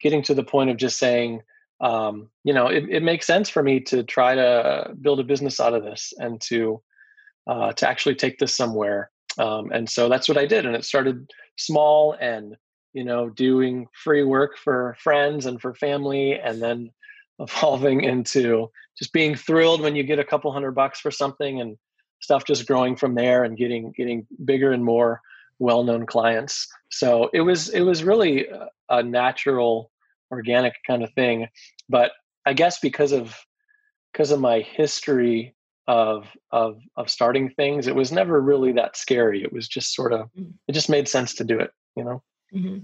getting 0.00 0.22
to 0.22 0.34
the 0.34 0.44
point 0.44 0.70
of 0.70 0.76
just 0.76 0.98
saying 0.98 1.42
um, 1.80 2.30
you 2.44 2.54
know, 2.54 2.68
it, 2.68 2.84
it 2.88 3.02
makes 3.02 3.26
sense 3.26 3.50
for 3.50 3.62
me 3.62 3.80
to 3.80 4.02
try 4.02 4.34
to 4.34 4.94
build 5.00 5.20
a 5.20 5.24
business 5.24 5.60
out 5.60 5.74
of 5.74 5.84
this 5.84 6.12
and 6.18 6.40
to 6.42 6.80
uh, 7.46 7.72
to 7.72 7.88
actually 7.88 8.14
take 8.14 8.38
this 8.38 8.54
somewhere. 8.54 9.10
Um, 9.38 9.70
and 9.72 9.88
so 9.88 10.08
that's 10.08 10.28
what 10.28 10.38
I 10.38 10.46
did, 10.46 10.64
and 10.66 10.74
it 10.74 10.84
started 10.84 11.30
small 11.56 12.16
and 12.20 12.56
you 12.94 13.04
know 13.04 13.28
doing 13.28 13.86
free 13.92 14.24
work 14.24 14.56
for 14.56 14.96
friends 14.98 15.46
and 15.46 15.60
for 15.60 15.74
family, 15.74 16.38
and 16.38 16.62
then 16.62 16.90
evolving 17.38 18.02
into 18.02 18.70
just 18.98 19.12
being 19.12 19.34
thrilled 19.34 19.82
when 19.82 19.94
you 19.94 20.02
get 20.02 20.18
a 20.18 20.24
couple 20.24 20.50
hundred 20.50 20.72
bucks 20.72 21.00
for 21.00 21.10
something 21.10 21.60
and 21.60 21.76
stuff 22.22 22.46
just 22.46 22.66
growing 22.66 22.96
from 22.96 23.14
there 23.14 23.44
and 23.44 23.58
getting 23.58 23.92
getting 23.94 24.26
bigger 24.46 24.72
and 24.72 24.82
more 24.82 25.20
well-known 25.58 26.06
clients 26.06 26.68
so 26.90 27.30
it 27.32 27.40
was 27.40 27.68
it 27.70 27.80
was 27.80 28.04
really 28.04 28.46
a 28.88 29.02
natural 29.02 29.90
organic 30.30 30.74
kind 30.86 31.02
of 31.02 31.12
thing. 31.14 31.48
But 31.88 32.12
I 32.44 32.52
guess 32.52 32.78
because 32.78 33.12
of 33.12 33.36
because 34.12 34.30
of 34.30 34.40
my 34.40 34.60
history 34.60 35.54
of 35.88 36.26
of 36.50 36.80
of 36.96 37.10
starting 37.10 37.50
things, 37.50 37.86
it 37.86 37.94
was 37.94 38.12
never 38.12 38.40
really 38.40 38.72
that 38.72 38.96
scary. 38.96 39.42
It 39.42 39.52
was 39.52 39.68
just 39.68 39.94
sort 39.94 40.12
of 40.12 40.32
mm-hmm. 40.32 40.50
it 40.68 40.72
just 40.72 40.90
made 40.90 41.08
sense 41.08 41.34
to 41.34 41.44
do 41.44 41.58
it, 41.58 41.70
you 41.96 42.04
know. 42.04 42.22
Mm-hmm. 42.54 42.78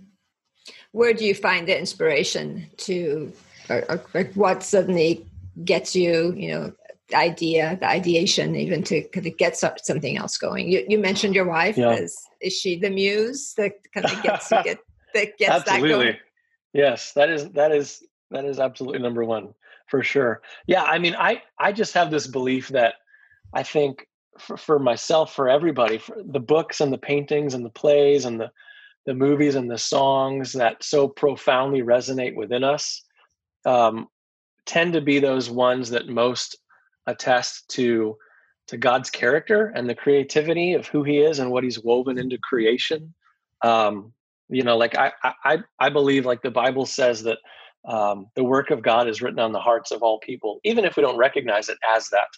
Where 0.92 1.12
do 1.12 1.24
you 1.24 1.34
find 1.34 1.66
the 1.66 1.76
inspiration 1.76 2.68
to, 2.78 3.32
or, 3.68 3.84
or, 3.88 4.04
or 4.14 4.24
what 4.34 4.62
suddenly 4.62 5.26
gets 5.64 5.96
you, 5.96 6.32
you 6.36 6.52
know, 6.52 6.72
idea, 7.14 7.76
the 7.80 7.88
ideation, 7.88 8.56
even 8.56 8.82
to 8.84 9.02
kind 9.08 9.26
of 9.26 9.36
get 9.36 9.56
something 9.56 10.16
else 10.16 10.36
going? 10.36 10.70
You, 10.70 10.84
you 10.88 10.98
mentioned 10.98 11.34
your 11.34 11.46
wife. 11.46 11.76
Yeah. 11.76 11.92
Is, 11.92 12.18
is 12.40 12.52
she 12.52 12.78
the 12.78 12.90
muse 12.90 13.54
that 13.56 13.72
kind 13.92 14.06
of 14.06 14.22
gets 14.22 14.50
you 14.50 14.62
get 14.62 14.78
that 15.14 15.38
gets 15.38 15.50
Absolutely. 15.50 15.88
that 15.88 15.94
going? 15.94 16.16
Yes, 16.72 17.12
that 17.12 17.30
is 17.30 17.50
that 17.50 17.72
is 17.72 18.02
that 18.30 18.44
is 18.44 18.58
absolutely 18.58 19.00
number 19.00 19.24
one 19.24 19.54
for 19.86 20.02
sure. 20.02 20.40
Yeah, 20.66 20.84
I 20.84 20.98
mean, 20.98 21.14
I 21.18 21.42
I 21.58 21.72
just 21.72 21.94
have 21.94 22.10
this 22.10 22.26
belief 22.26 22.68
that 22.68 22.94
I 23.52 23.62
think 23.62 24.06
for, 24.38 24.56
for 24.56 24.78
myself, 24.78 25.34
for 25.34 25.48
everybody, 25.48 25.98
for 25.98 26.16
the 26.24 26.40
books 26.40 26.80
and 26.80 26.92
the 26.92 26.98
paintings 26.98 27.54
and 27.54 27.64
the 27.64 27.70
plays 27.70 28.24
and 28.24 28.40
the 28.40 28.50
the 29.04 29.14
movies 29.14 29.54
and 29.54 29.70
the 29.70 29.78
songs 29.78 30.52
that 30.52 30.82
so 30.82 31.08
profoundly 31.08 31.82
resonate 31.82 32.36
within 32.36 32.62
us 32.62 33.02
um, 33.66 34.06
tend 34.64 34.92
to 34.92 35.00
be 35.00 35.18
those 35.18 35.50
ones 35.50 35.90
that 35.90 36.08
most 36.08 36.56
attest 37.06 37.68
to 37.70 38.16
to 38.68 38.76
God's 38.76 39.10
character 39.10 39.72
and 39.74 39.88
the 39.88 39.94
creativity 39.94 40.74
of 40.74 40.86
who 40.86 41.02
He 41.02 41.18
is 41.18 41.38
and 41.38 41.50
what 41.50 41.64
He's 41.64 41.82
woven 41.82 42.18
into 42.18 42.38
creation. 42.38 43.12
Um, 43.62 44.12
you 44.52 44.62
know 44.62 44.76
like 44.76 44.96
i 44.96 45.10
i 45.44 45.58
i 45.80 45.88
believe 45.88 46.26
like 46.26 46.42
the 46.42 46.50
bible 46.50 46.86
says 46.86 47.22
that 47.22 47.38
um, 47.88 48.26
the 48.36 48.44
work 48.44 48.70
of 48.70 48.82
god 48.82 49.08
is 49.08 49.20
written 49.20 49.40
on 49.40 49.52
the 49.52 49.60
hearts 49.60 49.90
of 49.90 50.02
all 50.02 50.20
people 50.20 50.60
even 50.62 50.84
if 50.84 50.96
we 50.96 51.02
don't 51.02 51.16
recognize 51.16 51.68
it 51.68 51.78
as 51.96 52.08
that 52.10 52.28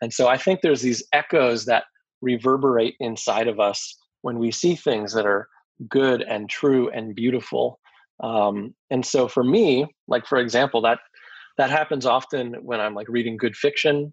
and 0.00 0.12
so 0.12 0.28
i 0.28 0.36
think 0.36 0.60
there's 0.60 0.82
these 0.82 1.02
echoes 1.12 1.64
that 1.64 1.84
reverberate 2.20 2.94
inside 3.00 3.48
of 3.48 3.58
us 3.58 3.96
when 4.20 4.38
we 4.38 4.50
see 4.52 4.76
things 4.76 5.12
that 5.12 5.26
are 5.26 5.48
good 5.88 6.22
and 6.22 6.48
true 6.48 6.88
and 6.90 7.16
beautiful 7.16 7.80
um, 8.22 8.72
and 8.90 9.04
so 9.04 9.26
for 9.26 9.42
me 9.42 9.86
like 10.06 10.26
for 10.26 10.38
example 10.38 10.80
that 10.80 11.00
that 11.58 11.70
happens 11.70 12.06
often 12.06 12.54
when 12.62 12.80
i'm 12.80 12.94
like 12.94 13.08
reading 13.08 13.36
good 13.36 13.56
fiction 13.56 14.12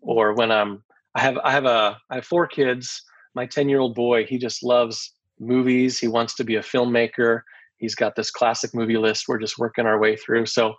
or 0.00 0.34
when 0.34 0.50
i'm 0.50 0.82
i 1.14 1.20
have 1.20 1.38
i 1.38 1.50
have 1.50 1.66
a 1.66 1.96
i 2.10 2.16
have 2.16 2.24
four 2.24 2.46
kids 2.46 3.02
my 3.34 3.46
10 3.46 3.68
year 3.68 3.80
old 3.80 3.94
boy 3.94 4.24
he 4.24 4.38
just 4.38 4.62
loves 4.62 5.12
movies. 5.40 5.98
He 5.98 6.06
wants 6.06 6.34
to 6.34 6.44
be 6.44 6.56
a 6.56 6.60
filmmaker. 6.60 7.40
He's 7.78 7.94
got 7.94 8.14
this 8.14 8.30
classic 8.30 8.74
movie 8.74 8.98
list 8.98 9.26
we're 9.26 9.38
just 9.38 9.58
working 9.58 9.86
our 9.86 9.98
way 9.98 10.14
through. 10.14 10.46
So 10.46 10.74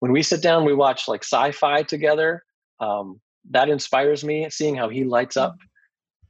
when 0.00 0.10
we 0.10 0.22
sit 0.22 0.42
down, 0.42 0.64
we 0.64 0.74
watch 0.74 1.06
like 1.06 1.22
sci-fi 1.22 1.82
together. 1.82 2.42
Um, 2.80 3.20
that 3.50 3.68
inspires 3.68 4.24
me. 4.24 4.48
Seeing 4.50 4.74
how 4.74 4.88
he 4.88 5.04
lights 5.04 5.36
up 5.36 5.56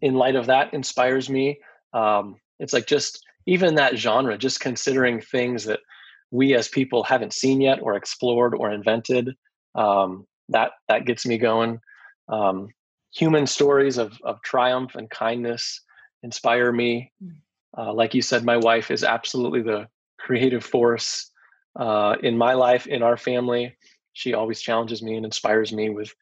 in 0.02 0.14
light 0.14 0.34
of 0.34 0.46
that 0.46 0.74
inspires 0.74 1.30
me. 1.30 1.60
Um, 1.94 2.36
it's 2.58 2.72
like 2.72 2.86
just 2.86 3.24
even 3.46 3.76
that 3.76 3.96
genre, 3.96 4.36
just 4.36 4.60
considering 4.60 5.20
things 5.20 5.64
that 5.64 5.80
we 6.30 6.54
as 6.54 6.68
people 6.68 7.02
haven't 7.02 7.32
seen 7.32 7.60
yet 7.60 7.80
or 7.82 7.94
explored 7.94 8.54
or 8.54 8.70
invented. 8.70 9.34
Um, 9.74 10.26
that 10.48 10.72
that 10.88 11.06
gets 11.06 11.26
me 11.26 11.38
going. 11.38 11.80
Um, 12.28 12.68
human 13.12 13.46
stories 13.46 13.98
of 13.98 14.18
of 14.24 14.42
triumph 14.42 14.94
and 14.94 15.10
kindness 15.10 15.82
inspire 16.22 16.72
me. 16.72 17.12
Hmm. 17.22 17.30
Uh, 17.78 17.92
like 17.92 18.14
you 18.14 18.22
said, 18.22 18.44
my 18.44 18.56
wife 18.56 18.90
is 18.90 19.04
absolutely 19.04 19.62
the 19.62 19.86
creative 20.18 20.64
force 20.64 21.30
uh, 21.76 22.16
in 22.22 22.36
my 22.36 22.54
life, 22.54 22.86
in 22.88 23.02
our 23.02 23.16
family. 23.16 23.76
She 24.12 24.34
always 24.34 24.60
challenges 24.60 25.02
me 25.02 25.14
and 25.16 25.24
inspires 25.24 25.72
me 25.72 25.88
with 25.88 26.12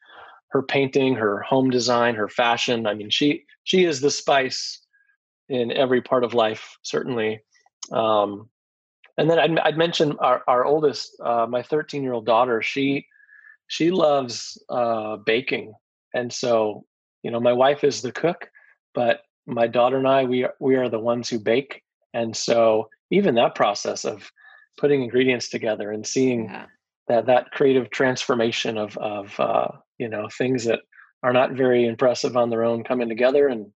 her 0.49 0.61
painting, 0.61 1.15
her 1.15 1.41
home 1.41 1.69
design, 1.69 2.15
her 2.15 2.29
fashion. 2.29 2.85
I 2.85 2.93
mean, 2.93 3.09
she 3.09 3.45
she 3.63 3.85
is 3.85 4.01
the 4.01 4.11
spice 4.11 4.79
in 5.47 5.71
every 5.71 6.01
part 6.01 6.23
of 6.23 6.33
life, 6.33 6.77
certainly. 6.83 7.41
Um, 7.91 8.49
and 9.19 9.29
then 9.29 9.37
I'd, 9.37 9.59
I'd 9.59 9.77
mention 9.77 10.17
our, 10.19 10.43
our 10.47 10.63
oldest, 10.63 11.19
uh, 11.19 11.45
my 11.47 11.61
13 11.61 12.03
year 12.03 12.13
old 12.13 12.25
daughter. 12.25 12.61
She 12.61 13.05
she 13.67 13.91
loves 13.91 14.57
uh, 14.69 15.17
baking, 15.17 15.73
and 16.13 16.31
so 16.31 16.85
you 17.21 17.31
know, 17.31 17.39
my 17.39 17.53
wife 17.53 17.83
is 17.83 18.01
the 18.01 18.13
cook, 18.13 18.49
but 18.93 19.21
my 19.45 19.67
daughter 19.67 19.97
and 19.97 20.07
I, 20.07 20.23
we 20.23 20.45
are, 20.45 20.53
we 20.59 20.75
are 20.77 20.89
the 20.89 20.99
ones 20.99 21.29
who 21.29 21.37
bake, 21.37 21.83
and 22.13 22.35
so 22.35 22.89
even 23.11 23.35
that 23.35 23.55
process 23.55 24.05
of 24.05 24.31
putting 24.77 25.03
ingredients 25.03 25.49
together 25.49 25.91
and 25.91 26.07
seeing 26.07 26.45
yeah. 26.45 26.65
that 27.09 27.25
that 27.25 27.51
creative 27.51 27.89
transformation 27.89 28.77
of 28.77 28.97
of 28.97 29.37
uh, 29.39 29.67
you 29.97 30.07
know 30.07 30.29
things 30.37 30.63
that 30.63 30.79
are 31.23 31.33
not 31.33 31.51
very 31.51 31.85
impressive 31.85 32.37
on 32.37 32.49
their 32.49 32.63
own 32.63 32.85
coming 32.85 33.09
together 33.09 33.49
and 33.49 33.67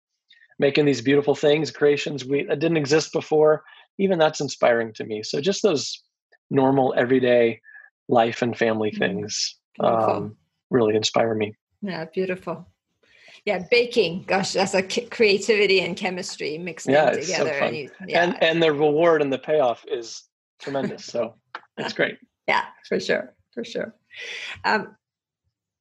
making 0.57 0.85
these 0.85 1.01
beautiful 1.01 1.35
things 1.35 1.71
creations 1.71 2.23
we 2.23 2.43
that 2.43 2.59
didn't 2.59 2.77
exist 2.77 3.11
before 3.11 3.63
even 3.97 4.19
that's 4.19 4.41
inspiring 4.41 4.93
to 4.93 5.03
me. 5.03 5.23
So 5.23 5.41
just 5.41 5.63
those 5.63 6.01
normal 6.49 6.93
everyday 6.97 7.61
life 8.07 8.41
and 8.41 8.57
family 8.57 8.91
mm-hmm. 8.91 8.99
things 8.99 9.55
um, 9.79 10.35
really 10.69 10.95
inspire 10.95 11.35
me. 11.35 11.55
Yeah 11.81 12.05
beautiful. 12.13 12.67
Yeah 13.45 13.63
baking 13.69 14.23
gosh 14.25 14.53
that's 14.53 14.73
a 14.73 14.83
creativity 14.83 15.81
and 15.81 15.97
chemistry 15.97 16.57
mixed 16.57 16.87
yeah, 16.87 17.09
together 17.11 17.55
so 17.59 17.65
and, 17.65 17.75
you, 17.75 17.89
yeah. 18.07 18.23
and 18.23 18.43
and 18.43 18.63
the 18.63 18.71
reward 18.71 19.21
and 19.21 19.33
the 19.33 19.37
payoff 19.37 19.83
is 19.91 20.23
tremendous 20.61 21.05
so 21.05 21.35
it's 21.77 21.93
great. 21.93 22.17
Yeah 22.47 22.65
for 22.87 22.99
sure 22.99 23.33
for 23.53 23.63
sure. 23.63 23.93
Um, 24.63 24.95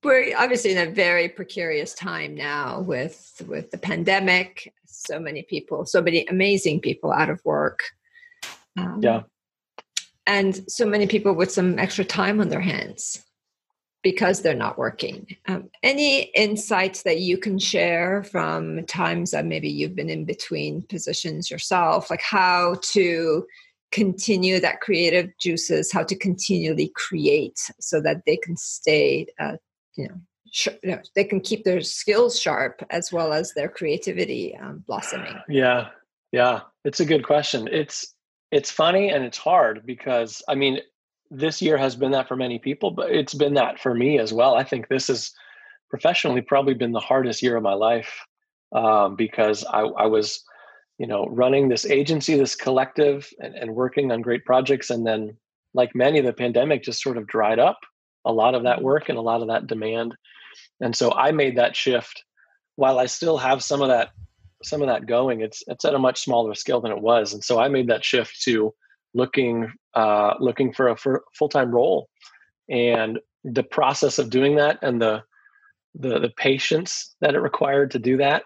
we're 0.02 0.36
obviously 0.36 0.72
in 0.72 0.88
a 0.88 0.90
very 0.90 1.28
precarious 1.28 1.94
time 1.94 2.34
now 2.34 2.80
with 2.80 3.40
with 3.46 3.70
the 3.70 3.78
pandemic 3.78 4.72
so 4.86 5.20
many 5.20 5.42
people 5.42 5.86
so 5.86 6.02
many 6.02 6.26
amazing 6.26 6.80
people 6.80 7.12
out 7.12 7.30
of 7.30 7.40
work 7.44 7.82
um, 8.76 9.00
yeah 9.02 9.22
and 10.26 10.62
so 10.70 10.86
many 10.86 11.06
people 11.06 11.34
with 11.34 11.50
some 11.50 11.78
extra 11.78 12.04
time 12.04 12.40
on 12.40 12.48
their 12.48 12.60
hands 12.60 13.24
because 14.02 14.42
they're 14.42 14.54
not 14.54 14.78
working. 14.78 15.26
Um, 15.46 15.70
any 15.82 16.22
insights 16.34 17.02
that 17.04 17.20
you 17.20 17.38
can 17.38 17.58
share 17.58 18.24
from 18.24 18.84
times 18.86 19.30
that 19.30 19.46
maybe 19.46 19.68
you've 19.68 19.94
been 19.94 20.10
in 20.10 20.24
between 20.24 20.82
positions 20.82 21.50
yourself, 21.50 22.10
like 22.10 22.22
how 22.22 22.76
to 22.92 23.46
continue 23.92 24.58
that 24.58 24.80
creative 24.80 25.30
juices, 25.38 25.92
how 25.92 26.02
to 26.02 26.16
continually 26.16 26.92
create 26.96 27.60
so 27.80 28.00
that 28.00 28.22
they 28.26 28.36
can 28.36 28.56
stay, 28.56 29.26
uh, 29.38 29.56
you 29.96 30.08
know, 30.08 30.16
sh- 30.50 30.68
you 30.82 30.90
know, 30.90 31.00
they 31.14 31.24
can 31.24 31.40
keep 31.40 31.62
their 31.64 31.80
skills 31.80 32.40
sharp 32.40 32.84
as 32.90 33.12
well 33.12 33.32
as 33.32 33.52
their 33.54 33.68
creativity 33.68 34.56
um, 34.56 34.82
blossoming. 34.86 35.38
Yeah, 35.48 35.88
yeah, 36.32 36.60
it's 36.84 37.00
a 37.00 37.04
good 37.04 37.24
question. 37.24 37.68
It's 37.70 38.14
it's 38.52 38.70
funny 38.70 39.08
and 39.08 39.24
it's 39.24 39.38
hard 39.38 39.84
because 39.84 40.42
I 40.46 40.54
mean 40.54 40.78
this 41.30 41.62
year 41.62 41.78
has 41.78 41.96
been 41.96 42.12
that 42.12 42.28
for 42.28 42.36
many 42.36 42.58
people, 42.58 42.90
but 42.90 43.10
it's 43.10 43.32
been 43.32 43.54
that 43.54 43.80
for 43.80 43.94
me 43.94 44.18
as 44.18 44.34
well. 44.34 44.54
I 44.54 44.62
think 44.62 44.86
this 44.86 45.06
has 45.08 45.32
professionally 45.88 46.42
probably 46.42 46.74
been 46.74 46.92
the 46.92 47.00
hardest 47.00 47.42
year 47.42 47.56
of 47.56 47.62
my 47.62 47.72
life 47.72 48.14
um, 48.74 49.16
because 49.16 49.64
I, 49.64 49.80
I, 49.80 50.06
was 50.06 50.42
you 50.98 51.06
know 51.06 51.26
running 51.26 51.68
this 51.68 51.86
agency 51.86 52.36
this 52.36 52.54
collective 52.54 53.28
and, 53.40 53.54
and 53.54 53.74
working 53.74 54.12
on 54.12 54.22
great 54.22 54.44
projects 54.44 54.90
and 54.90 55.06
then 55.06 55.36
like 55.74 55.94
many 55.94 56.20
the 56.20 56.32
pandemic 56.32 56.82
just 56.82 57.02
sort 57.02 57.16
of 57.16 57.26
dried 57.26 57.58
up 57.58 57.78
a 58.24 58.32
lot 58.32 58.54
of 58.54 58.62
that 58.62 58.76
mm-hmm. 58.76 58.84
work 58.84 59.08
and 59.08 59.18
a 59.18 59.22
lot 59.22 59.42
of 59.42 59.48
that 59.48 59.66
demand 59.66 60.14
and 60.80 60.94
so 60.94 61.12
i 61.12 61.30
made 61.30 61.56
that 61.56 61.76
shift 61.76 62.24
while 62.76 62.98
i 62.98 63.06
still 63.06 63.36
have 63.36 63.64
some 63.64 63.82
of 63.82 63.88
that 63.88 64.10
some 64.62 64.80
of 64.82 64.88
that 64.88 65.06
going 65.06 65.40
it's 65.40 65.62
it's 65.66 65.84
at 65.84 65.94
a 65.94 65.98
much 65.98 66.22
smaller 66.22 66.54
scale 66.54 66.80
than 66.80 66.92
it 66.92 67.00
was 67.00 67.32
and 67.32 67.42
so 67.42 67.58
i 67.58 67.68
made 67.68 67.88
that 67.88 68.04
shift 68.04 68.40
to 68.42 68.72
looking 69.14 69.70
uh, 69.94 70.32
looking 70.40 70.72
for 70.72 70.88
a 70.88 70.96
full-time 70.96 71.70
role 71.70 72.08
and 72.70 73.18
the 73.44 73.62
process 73.62 74.18
of 74.18 74.30
doing 74.30 74.56
that 74.56 74.78
and 74.82 75.02
the 75.02 75.22
the 75.94 76.18
the 76.18 76.30
patience 76.30 77.14
that 77.20 77.34
it 77.34 77.40
required 77.40 77.90
to 77.90 77.98
do 77.98 78.16
that 78.16 78.44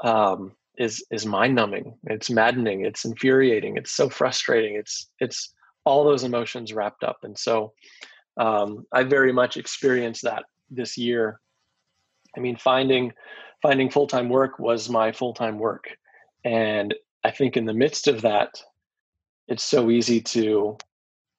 um, 0.00 0.52
is 0.76 1.04
is 1.10 1.26
mind 1.26 1.54
numbing. 1.54 1.96
It's 2.04 2.30
maddening. 2.30 2.84
It's 2.84 3.04
infuriating. 3.04 3.76
It's 3.76 3.92
so 3.92 4.08
frustrating. 4.08 4.76
It's 4.76 5.10
it's 5.20 5.54
all 5.84 6.04
those 6.04 6.24
emotions 6.24 6.72
wrapped 6.72 7.04
up. 7.04 7.18
And 7.22 7.38
so 7.38 7.72
um, 8.36 8.86
I 8.92 9.02
very 9.02 9.32
much 9.32 9.56
experienced 9.56 10.22
that 10.22 10.44
this 10.70 10.96
year. 10.96 11.40
I 12.36 12.40
mean, 12.40 12.56
finding 12.56 13.12
finding 13.64 13.88
full 13.88 14.06
time 14.06 14.28
work 14.28 14.58
was 14.58 14.90
my 14.90 15.10
full 15.10 15.32
time 15.32 15.58
work, 15.58 15.88
and 16.44 16.94
I 17.24 17.30
think 17.30 17.56
in 17.56 17.64
the 17.64 17.72
midst 17.72 18.08
of 18.08 18.20
that, 18.20 18.62
it's 19.48 19.62
so 19.62 19.90
easy 19.90 20.20
to 20.20 20.76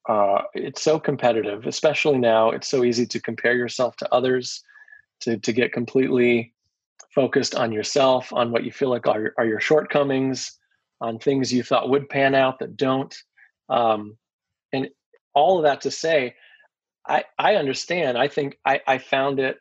uh, 0.10 0.42
it's 0.56 0.82
so 0.82 1.00
competitive, 1.00 1.68
especially 1.68 2.18
now. 2.18 2.50
It's 2.50 2.68
so 2.68 2.84
easy 2.84 3.06
to 3.06 3.22
compare 3.22 3.56
yourself 3.56 3.96
to 3.98 4.12
others, 4.12 4.64
to 5.22 5.38
to 5.38 5.54
get 5.54 5.72
completely 5.72 6.54
focused 7.14 7.54
on 7.54 7.72
yourself, 7.72 8.34
on 8.34 8.52
what 8.52 8.64
you 8.64 8.72
feel 8.72 8.90
like 8.90 9.08
are, 9.08 9.36
are 9.38 9.46
your 9.46 9.60
shortcomings, 9.60 10.58
on 11.02 11.20
things 11.20 11.54
you 11.54 11.62
thought 11.62 11.90
would 11.92 12.10
pan 12.10 12.34
out 12.34 12.58
that 12.58 12.76
don't. 12.76 13.16
Um, 13.70 14.18
and 14.74 14.90
all 15.36 15.60
of 15.60 15.64
that 15.64 15.82
to 15.82 15.92
say, 15.92 16.36
I, 17.08 17.24
I 17.38 17.56
understand. 17.56 18.18
I 18.18 18.28
think 18.28 18.58
I, 18.66 18.82
I 18.88 18.98
found 18.98 19.40
it 19.40 19.58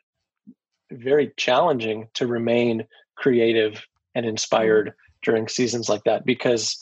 very 0.95 1.31
challenging 1.37 2.07
to 2.13 2.27
remain 2.27 2.85
creative 3.15 3.85
and 4.13 4.25
inspired 4.25 4.93
during 5.21 5.47
seasons 5.47 5.89
like 5.89 6.03
that 6.05 6.25
because 6.25 6.81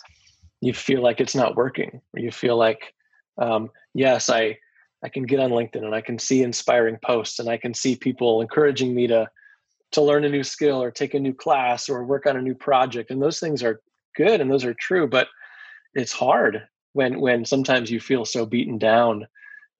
you 0.62 0.74
feel 0.74 1.02
like 1.02 1.20
it's 1.20 1.36
not 1.36 1.56
working 1.56 2.02
or 2.14 2.20
you 2.20 2.32
feel 2.32 2.58
like 2.58 2.94
um, 3.38 3.70
yes 3.94 4.30
i 4.30 4.58
i 5.04 5.10
can 5.10 5.24
get 5.24 5.40
on 5.40 5.52
linkedin 5.52 5.84
and 5.84 5.96
i 5.96 6.02
can 6.02 6.20
see 6.20 6.44
inspiring 6.44 6.98
posts 7.04 7.40
and 7.40 7.50
i 7.50 7.58
can 7.58 7.74
see 7.74 7.96
people 7.96 8.42
encouraging 8.42 8.94
me 8.94 9.08
to 9.08 9.28
to 9.92 10.02
learn 10.02 10.24
a 10.24 10.30
new 10.30 10.44
skill 10.44 10.82
or 10.82 10.90
take 10.90 11.14
a 11.14 11.20
new 11.20 11.34
class 11.34 11.88
or 11.90 12.04
work 12.04 12.26
on 12.26 12.38
a 12.38 12.42
new 12.42 12.56
project 12.56 13.12
and 13.12 13.22
those 13.22 13.40
things 13.40 13.64
are 13.64 13.82
good 14.16 14.42
and 14.42 14.52
those 14.52 14.66
are 14.66 14.76
true 14.76 15.08
but 15.08 15.28
it's 15.96 16.14
hard 16.14 16.64
when 16.94 17.20
when 17.20 17.46
sometimes 17.46 17.92
you 17.92 18.00
feel 18.00 18.26
so 18.26 18.46
beaten 18.46 18.78
down 18.78 19.26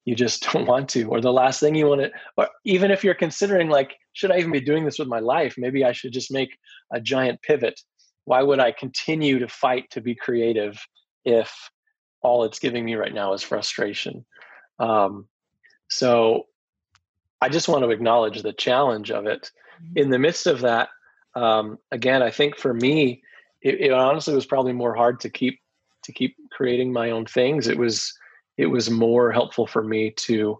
you 0.04 0.14
just 0.14 0.42
don't 0.52 0.66
want 0.66 0.88
to 0.88 1.04
or 1.04 1.20
the 1.20 1.32
last 1.32 1.60
thing 1.60 1.74
you 1.74 1.86
want 1.86 2.00
to 2.00 2.10
or 2.36 2.48
even 2.64 2.90
if 2.90 3.04
you're 3.04 3.14
considering 3.14 3.68
like 3.68 3.96
should 4.14 4.30
i 4.30 4.38
even 4.38 4.50
be 4.50 4.60
doing 4.60 4.84
this 4.84 4.98
with 4.98 5.08
my 5.08 5.20
life 5.20 5.54
maybe 5.58 5.84
i 5.84 5.92
should 5.92 6.12
just 6.12 6.32
make 6.32 6.56
a 6.92 7.00
giant 7.00 7.40
pivot 7.42 7.78
why 8.24 8.42
would 8.42 8.58
i 8.58 8.72
continue 8.72 9.38
to 9.38 9.48
fight 9.48 9.88
to 9.90 10.00
be 10.00 10.14
creative 10.14 10.80
if 11.24 11.70
all 12.22 12.44
it's 12.44 12.58
giving 12.58 12.84
me 12.84 12.94
right 12.94 13.14
now 13.14 13.34
is 13.34 13.42
frustration 13.42 14.24
um, 14.78 15.28
so 15.88 16.46
i 17.42 17.48
just 17.48 17.68
want 17.68 17.84
to 17.84 17.90
acknowledge 17.90 18.40
the 18.42 18.52
challenge 18.52 19.10
of 19.10 19.26
it 19.26 19.50
Mm-hmm. 19.82 19.98
in 19.98 20.10
the 20.10 20.18
midst 20.18 20.46
of 20.46 20.60
that, 20.60 20.88
um, 21.34 21.78
again, 21.90 22.22
I 22.22 22.30
think 22.30 22.56
for 22.56 22.72
me, 22.72 23.22
it, 23.62 23.80
it, 23.80 23.92
honestly 23.92 24.34
was 24.34 24.46
probably 24.46 24.72
more 24.72 24.94
hard 24.94 25.20
to 25.20 25.30
keep 25.30 25.58
to 26.04 26.12
keep 26.12 26.36
creating 26.52 26.92
my 26.92 27.10
own 27.10 27.26
things. 27.26 27.66
It 27.66 27.78
was 27.78 28.12
it 28.56 28.66
was 28.66 28.90
more 28.90 29.32
helpful 29.32 29.66
for 29.66 29.82
me 29.82 30.10
to 30.10 30.58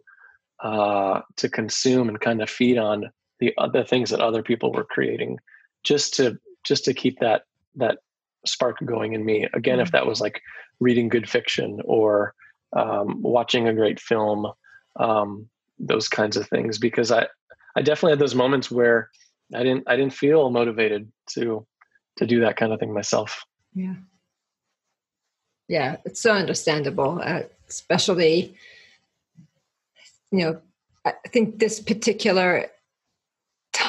uh, 0.62 1.20
to 1.36 1.48
consume 1.48 2.08
and 2.08 2.20
kind 2.20 2.42
of 2.42 2.50
feed 2.50 2.78
on 2.78 3.10
the 3.44 3.54
other 3.62 3.84
things 3.84 4.10
that 4.10 4.20
other 4.20 4.42
people 4.42 4.72
were 4.72 4.84
creating, 4.84 5.38
just 5.82 6.14
to 6.14 6.38
just 6.64 6.84
to 6.84 6.94
keep 6.94 7.18
that 7.20 7.44
that 7.76 7.98
spark 8.46 8.78
going 8.84 9.12
in 9.12 9.24
me. 9.24 9.46
Again, 9.52 9.80
if 9.80 9.88
mm-hmm. 9.88 9.96
that 9.96 10.06
was 10.06 10.20
like 10.20 10.40
reading 10.80 11.08
good 11.08 11.28
fiction 11.28 11.80
or 11.84 12.34
um, 12.72 13.22
watching 13.22 13.68
a 13.68 13.74
great 13.74 14.00
film, 14.00 14.46
um, 14.96 15.48
those 15.78 16.08
kinds 16.08 16.36
of 16.36 16.48
things, 16.48 16.78
because 16.78 17.10
I 17.10 17.26
I 17.76 17.82
definitely 17.82 18.12
had 18.12 18.18
those 18.18 18.34
moments 18.34 18.70
where 18.70 19.10
I 19.54 19.62
didn't 19.62 19.84
I 19.86 19.96
didn't 19.96 20.14
feel 20.14 20.50
motivated 20.50 21.10
to 21.30 21.66
to 22.16 22.26
do 22.26 22.40
that 22.40 22.56
kind 22.56 22.72
of 22.72 22.80
thing 22.80 22.92
myself. 22.92 23.44
Yeah. 23.74 23.94
Yeah, 25.66 25.96
it's 26.04 26.20
so 26.20 26.32
understandable, 26.32 27.20
uh, 27.22 27.42
especially 27.68 28.54
you 30.30 30.40
know, 30.40 30.60
I 31.04 31.12
think 31.28 31.58
this 31.58 31.80
particular 31.80 32.66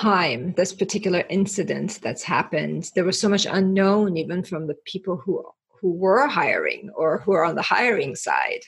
time, 0.05 0.53
this 0.55 0.71
particular 0.71 1.23
incident 1.29 1.99
that's 2.03 2.21
happened, 2.21 2.91
there 2.93 3.03
was 3.03 3.19
so 3.19 3.27
much 3.27 3.47
unknown 3.49 4.17
even 4.17 4.43
from 4.43 4.67
the 4.67 4.75
people 4.85 5.17
who 5.17 5.43
who 5.81 5.91
were 5.91 6.27
hiring 6.27 6.89
or 6.95 7.19
who 7.19 7.31
are 7.33 7.43
on 7.43 7.55
the 7.55 7.61
hiring 7.61 8.15
side. 8.15 8.61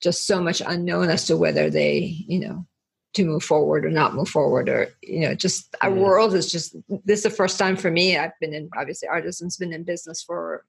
Just 0.00 0.26
so 0.26 0.40
much 0.42 0.62
unknown 0.64 1.10
as 1.10 1.26
to 1.26 1.36
whether 1.36 1.68
they, 1.68 1.98
you 2.26 2.40
know, 2.40 2.66
to 3.12 3.24
move 3.24 3.42
forward 3.42 3.84
or 3.84 3.90
not 3.90 4.14
move 4.14 4.28
forward 4.28 4.68
or 4.68 4.88
you 5.02 5.20
know 5.20 5.34
just 5.34 5.76
our 5.82 5.90
mm. 5.90 5.96
world 5.96 6.32
is 6.32 6.50
just 6.50 6.76
this 7.04 7.18
is 7.18 7.22
the 7.24 7.30
first 7.30 7.58
time 7.58 7.76
for 7.76 7.90
me 7.90 8.16
i've 8.16 8.38
been 8.40 8.54
in 8.54 8.70
obviously 8.78 9.08
artisan's 9.08 9.56
been 9.56 9.72
in 9.72 9.82
business 9.82 10.22
for 10.22 10.64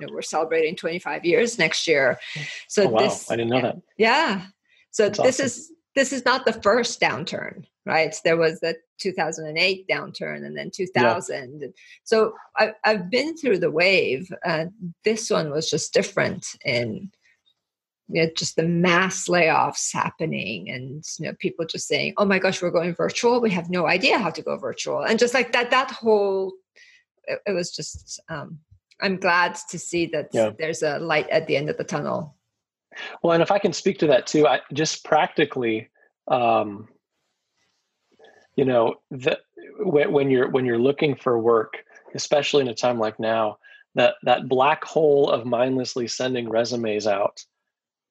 you 0.00 0.06
know 0.06 0.12
we're 0.12 0.20
celebrating 0.20 0.74
25 0.74 1.24
years 1.24 1.56
next 1.56 1.86
year 1.86 2.18
so 2.66 2.82
oh, 2.82 2.88
wow. 2.88 2.98
this 2.98 3.30
i 3.30 3.36
didn't 3.36 3.50
know 3.50 3.62
that 3.62 3.76
yeah 3.96 4.46
so 4.90 5.04
That's 5.04 5.20
this 5.20 5.36
awesome. 5.36 5.46
is 5.46 5.72
this 5.94 6.12
is 6.12 6.24
not 6.24 6.44
the 6.44 6.52
first 6.52 7.00
downturn 7.00 7.64
right 7.86 8.14
there 8.24 8.36
was 8.36 8.60
the 8.60 8.76
2008 8.98 9.86
downturn 9.88 10.44
and 10.44 10.56
then 10.56 10.70
2000 10.70 11.60
yeah. 11.60 11.68
so 12.04 12.34
I, 12.56 12.72
have 12.84 13.10
been 13.10 13.36
through 13.36 13.58
the 13.58 13.70
wave 13.70 14.28
uh, 14.44 14.66
this 15.04 15.30
one 15.30 15.50
was 15.50 15.68
just 15.68 15.92
different 15.92 16.46
in 16.64 17.10
you 18.08 18.22
know, 18.22 18.30
just 18.36 18.56
the 18.56 18.62
mass 18.62 19.28
layoffs 19.28 19.92
happening 19.92 20.70
and 20.70 21.04
you 21.18 21.26
know 21.26 21.34
people 21.38 21.64
just 21.64 21.88
saying 21.88 22.14
oh 22.18 22.24
my 22.24 22.38
gosh 22.38 22.60
we're 22.60 22.70
going 22.70 22.94
virtual 22.94 23.40
we 23.40 23.50
have 23.50 23.70
no 23.70 23.86
idea 23.86 24.18
how 24.18 24.30
to 24.30 24.42
go 24.42 24.56
virtual 24.56 25.02
and 25.02 25.18
just 25.18 25.34
like 25.34 25.52
that 25.52 25.70
that 25.70 25.90
whole 25.90 26.52
it, 27.24 27.40
it 27.46 27.52
was 27.52 27.74
just 27.74 28.20
um 28.28 28.58
i'm 29.00 29.16
glad 29.16 29.56
to 29.70 29.78
see 29.78 30.06
that 30.06 30.28
yeah. 30.32 30.50
there's 30.58 30.82
a 30.82 30.98
light 30.98 31.28
at 31.30 31.46
the 31.46 31.56
end 31.56 31.70
of 31.70 31.76
the 31.78 31.84
tunnel 31.84 32.36
well 33.22 33.32
and 33.32 33.42
if 33.42 33.50
i 33.50 33.58
can 33.58 33.72
speak 33.72 33.98
to 33.98 34.06
that 34.06 34.26
too 34.26 34.46
i 34.46 34.60
just 34.72 35.02
practically 35.04 35.88
um 36.28 36.86
you 38.56 38.64
know 38.64 38.94
the, 39.10 39.38
when, 39.78 40.12
when 40.12 40.30
you're 40.30 40.48
when 40.50 40.64
you're 40.64 40.78
looking 40.78 41.14
for 41.14 41.38
work 41.38 41.84
especially 42.14 42.62
in 42.62 42.68
a 42.68 42.74
time 42.74 42.98
like 42.98 43.18
now 43.18 43.58
that 43.94 44.14
that 44.22 44.48
black 44.48 44.84
hole 44.84 45.28
of 45.30 45.44
mindlessly 45.44 46.06
sending 46.06 46.48
resumes 46.48 47.06
out 47.06 47.44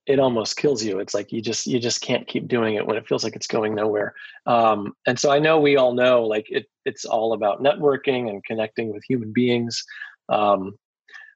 it 0.05 0.19
almost 0.19 0.57
kills 0.57 0.83
you. 0.83 0.99
It's 0.99 1.13
like 1.13 1.31
you 1.31 1.41
just 1.41 1.65
you 1.65 1.79
just 1.79 2.01
can't 2.01 2.27
keep 2.27 2.47
doing 2.47 2.75
it 2.75 2.85
when 2.85 2.97
it 2.97 3.07
feels 3.07 3.23
like 3.23 3.35
it's 3.35 3.47
going 3.47 3.73
nowhere. 3.73 4.13
Um, 4.45 4.93
and 5.07 5.17
so 5.17 5.31
i 5.31 5.39
know 5.39 5.59
we 5.59 5.77
all 5.77 5.93
know 5.93 6.23
like 6.23 6.47
it, 6.49 6.65
it's 6.85 7.05
all 7.05 7.33
about 7.33 7.63
networking 7.63 8.29
and 8.29 8.43
connecting 8.43 8.91
with 8.91 9.03
human 9.07 9.31
beings. 9.31 9.83
Um, 10.29 10.77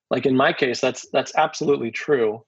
like 0.09 0.25
in 0.25 0.35
my 0.35 0.53
case 0.53 0.81
that's 0.81 1.07
that's 1.11 1.35
absolutely 1.35 1.91
true. 1.91 2.43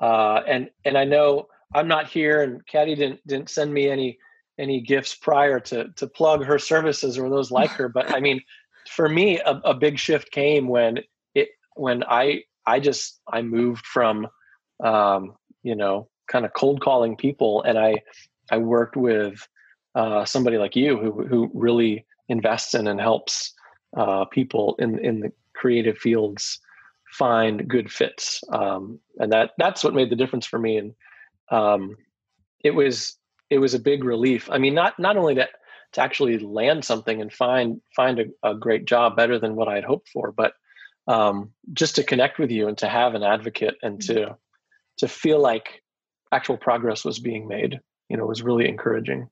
Uh, 0.00 0.40
and 0.48 0.68
and 0.84 0.98
i 0.98 1.04
know 1.04 1.46
i'm 1.74 1.86
not 1.86 2.08
here 2.08 2.42
and 2.42 2.66
Katty 2.66 2.96
didn't 2.96 3.24
didn't 3.24 3.50
send 3.50 3.72
me 3.72 3.88
any 3.88 4.18
any 4.58 4.80
gifts 4.80 5.14
prior 5.14 5.58
to 5.58 5.88
to 5.96 6.06
plug 6.06 6.44
her 6.44 6.58
services 6.58 7.18
or 7.18 7.28
those 7.28 7.50
like 7.50 7.70
her 7.70 7.88
but 7.88 8.12
i 8.14 8.20
mean 8.20 8.40
for 8.88 9.08
me 9.08 9.38
a, 9.40 9.60
a 9.64 9.74
big 9.74 9.98
shift 9.98 10.30
came 10.30 10.68
when 10.68 10.98
it 11.34 11.48
when 11.74 12.04
i 12.04 12.42
i 12.66 12.78
just 12.78 13.20
i 13.32 13.40
moved 13.40 13.86
from 13.86 14.26
um, 14.84 15.34
you 15.62 15.74
know 15.74 16.08
kind 16.28 16.44
of 16.44 16.52
cold 16.52 16.80
calling 16.80 17.16
people 17.16 17.62
and 17.62 17.78
i 17.78 17.94
i 18.50 18.58
worked 18.58 18.96
with 18.96 19.46
uh, 19.94 20.24
somebody 20.24 20.56
like 20.56 20.74
you 20.74 20.98
who 20.98 21.26
who 21.26 21.50
really 21.52 22.04
invests 22.28 22.74
in 22.74 22.86
and 22.86 23.00
helps 23.00 23.52
uh, 23.96 24.24
people 24.26 24.74
in 24.78 24.98
in 24.98 25.20
the 25.20 25.32
creative 25.54 25.98
fields 25.98 26.58
find 27.10 27.68
good 27.68 27.92
fits 27.92 28.42
um, 28.52 28.98
and 29.18 29.30
that 29.30 29.50
that's 29.58 29.84
what 29.84 29.94
made 29.94 30.10
the 30.10 30.16
difference 30.16 30.46
for 30.46 30.58
me 30.58 30.78
and 30.78 30.94
um, 31.50 31.94
it 32.64 32.70
was 32.70 33.18
it 33.52 33.58
was 33.58 33.74
a 33.74 33.78
big 33.78 34.04
relief. 34.04 34.48
I 34.50 34.58
mean 34.58 34.74
not 34.74 34.98
not 34.98 35.16
only 35.16 35.34
to 35.36 35.48
to 35.92 36.00
actually 36.00 36.38
land 36.38 36.84
something 36.84 37.20
and 37.20 37.32
find 37.32 37.80
find 37.94 38.18
a, 38.18 38.24
a 38.50 38.54
great 38.54 38.86
job 38.86 39.16
better 39.16 39.38
than 39.38 39.54
what 39.54 39.68
i 39.68 39.74
had 39.74 39.84
hoped 39.84 40.08
for 40.08 40.32
but 40.32 40.54
um, 41.08 41.50
just 41.72 41.96
to 41.96 42.04
connect 42.04 42.38
with 42.38 42.50
you 42.50 42.68
and 42.68 42.78
to 42.78 42.88
have 42.88 43.14
an 43.14 43.24
advocate 43.24 43.74
and 43.82 44.00
to 44.02 44.14
mm-hmm. 44.14 44.32
to 44.98 45.08
feel 45.08 45.40
like 45.40 45.82
actual 46.30 46.56
progress 46.56 47.04
was 47.04 47.18
being 47.18 47.48
made 47.48 47.80
you 48.08 48.16
know 48.16 48.26
was 48.26 48.42
really 48.42 48.68
encouraging. 48.68 49.28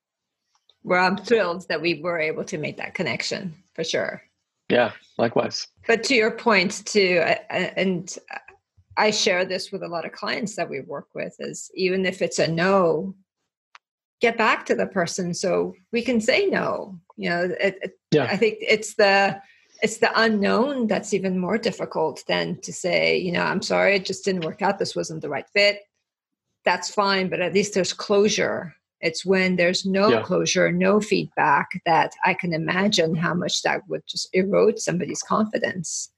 Well 0.83 1.05
i'm 1.05 1.17
thrilled 1.17 1.69
that 1.69 1.81
we 1.81 2.01
were 2.01 2.19
able 2.19 2.45
to 2.45 2.59
make 2.59 2.77
that 2.79 2.95
connection 2.95 3.55
for 3.75 3.85
sure. 3.85 4.23
Yeah, 4.69 4.93
likewise. 5.19 5.67
But 5.89 6.05
to 6.05 6.15
your 6.15 6.31
point, 6.31 6.87
too, 6.87 7.25
and 7.51 8.17
I 8.97 9.11
share 9.11 9.45
this 9.45 9.73
with 9.73 9.83
a 9.83 9.89
lot 9.89 10.05
of 10.05 10.13
clients 10.13 10.55
that 10.55 10.71
we 10.71 10.81
work 10.81 11.09
with 11.13 11.35
is 11.41 11.73
even 11.75 12.07
if 12.07 12.23
it's 12.23 12.39
a 12.39 12.47
no, 12.47 13.17
get 14.21 14.37
back 14.37 14.67
to 14.67 14.75
the 14.75 14.87
person 14.87 15.35
so 15.35 15.75
we 15.93 16.03
can 16.03 16.21
say 16.21 16.47
no. 16.47 16.99
You 17.17 17.31
know, 17.31 17.43
it, 17.61 17.79
it, 17.83 17.99
yeah. 18.11 18.25
I 18.25 18.37
think 18.37 18.59
it's 18.61 18.95
the 18.95 19.41
it's 19.83 19.99
the 19.99 20.11
unknown 20.21 20.87
that's 20.87 21.15
even 21.15 21.39
more 21.39 21.59
difficult 21.59 22.23
than 22.29 22.61
to 22.61 22.73
say, 22.73 23.17
you 23.17 23.33
know, 23.33 23.43
I'm 23.43 23.63
sorry, 23.63 23.97
it 23.97 24.05
just 24.05 24.25
didn't 24.25 24.45
work 24.45 24.61
out. 24.63 24.79
This 24.79 24.95
wasn't 24.95 25.23
the 25.23 25.31
right 25.31 25.47
fit. 25.55 25.81
That's 26.65 26.93
fine, 26.93 27.29
but 27.29 27.41
at 27.41 27.55
least 27.55 27.73
there's 27.73 27.95
closure. 27.95 28.75
It's 29.01 29.25
when 29.25 29.57
there's 29.57 29.87
no 29.87 30.09
yeah. 30.09 30.23
closure, 30.23 30.71
no 30.71 31.01
feedback 31.01 31.81
that 31.87 32.13
I 32.27 32.35
can 32.35 32.53
imagine 32.53 33.15
how 33.15 33.33
much 33.33 33.63
that 33.63 33.81
would 33.89 34.03
just 34.07 34.29
erode 34.35 34.79
somebody's 34.79 35.23
confidence. 35.23 36.11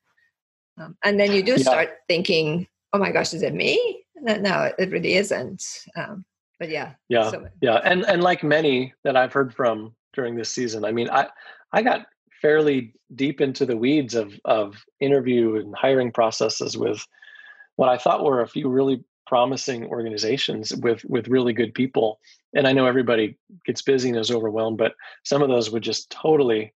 Um, 0.78 0.96
and 1.04 1.20
then 1.20 1.30
you 1.30 1.44
do 1.44 1.52
yeah. 1.52 1.58
start 1.58 1.90
thinking, 2.08 2.66
oh 2.92 2.98
my 2.98 3.12
gosh, 3.12 3.32
is 3.32 3.42
it 3.42 3.54
me? 3.54 4.04
No, 4.16 4.36
no 4.36 4.72
it 4.76 4.90
really 4.90 5.14
isn't. 5.14 5.64
Um, 5.96 6.24
but 6.62 6.70
yeah. 6.70 6.92
Yeah. 7.08 7.28
So. 7.28 7.48
Yeah. 7.60 7.80
And, 7.82 8.04
and 8.04 8.22
like 8.22 8.44
many 8.44 8.94
that 9.02 9.16
I've 9.16 9.32
heard 9.32 9.52
from 9.52 9.96
during 10.12 10.36
this 10.36 10.48
season, 10.48 10.84
I 10.84 10.92
mean, 10.92 11.10
I, 11.10 11.26
I 11.72 11.82
got 11.82 12.06
fairly 12.40 12.94
deep 13.16 13.40
into 13.40 13.66
the 13.66 13.76
weeds 13.76 14.14
of, 14.14 14.38
of 14.44 14.76
interview 15.00 15.56
and 15.56 15.74
hiring 15.74 16.12
processes 16.12 16.78
with 16.78 17.04
what 17.74 17.88
I 17.88 17.98
thought 17.98 18.24
were 18.24 18.42
a 18.42 18.46
few 18.46 18.68
really 18.68 19.02
promising 19.26 19.86
organizations 19.86 20.72
with 20.76 21.04
with 21.06 21.28
really 21.28 21.52
good 21.52 21.72
people 21.72 22.18
and 22.54 22.66
i 22.66 22.72
know 22.72 22.86
everybody 22.86 23.38
gets 23.64 23.80
busy 23.80 24.08
and 24.08 24.18
is 24.18 24.32
overwhelmed 24.32 24.76
but 24.76 24.94
some 25.22 25.40
of 25.40 25.48
those 25.48 25.70
would 25.70 25.82
just 25.82 26.10
totally 26.10 26.74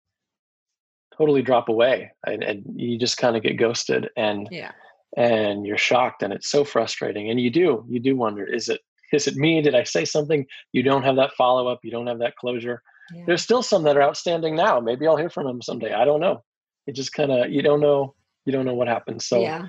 totally 1.16 1.42
drop 1.42 1.70
away 1.70 2.12
and, 2.26 2.44
and 2.44 2.62
you 2.76 2.98
just 2.98 3.16
kind 3.16 3.34
of 3.34 3.42
get 3.42 3.56
ghosted 3.56 4.10
and 4.16 4.46
yeah 4.52 4.70
and 5.16 5.66
you're 5.66 5.78
shocked 5.78 6.22
and 6.22 6.32
it's 6.32 6.50
so 6.50 6.64
frustrating 6.64 7.30
and 7.30 7.40
you 7.40 7.50
do 7.50 7.84
you 7.88 7.98
do 7.98 8.14
wonder 8.14 8.44
is 8.44 8.68
it 8.68 8.82
is 9.12 9.26
it 9.26 9.36
me? 9.36 9.62
Did 9.62 9.74
i 9.74 9.84
say 9.84 10.04
something? 10.04 10.46
You 10.72 10.82
don't 10.82 11.02
have 11.02 11.16
that 11.16 11.32
follow-up 11.34 11.80
you 11.82 11.90
don't 11.90 12.06
have 12.06 12.18
that 12.18 12.36
closure. 12.36 12.82
Yeah. 13.14 13.24
there's 13.26 13.42
still 13.42 13.62
some 13.62 13.82
that 13.82 13.96
are 13.96 14.02
outstanding 14.02 14.56
now. 14.56 14.80
Maybe 14.80 15.06
i'll 15.06 15.16
hear 15.16 15.30
from 15.30 15.46
them 15.46 15.62
someday. 15.62 15.92
I 15.92 16.04
don't 16.04 16.20
know. 16.20 16.42
It 16.86 16.94
just 16.94 17.12
kind 17.12 17.32
of 17.32 17.50
you 17.50 17.62
don't 17.62 17.80
know 17.80 18.14
you 18.44 18.52
don't 18.52 18.66
know 18.66 18.74
what 18.74 18.88
happens 18.88 19.26
so 19.26 19.40
yeah. 19.40 19.68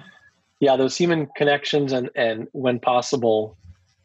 yeah 0.60 0.76
those 0.76 0.98
human 0.98 1.28
connections 1.38 1.93
and 1.93 2.10
and 2.15 2.48
when 2.52 2.80
possible 2.80 3.58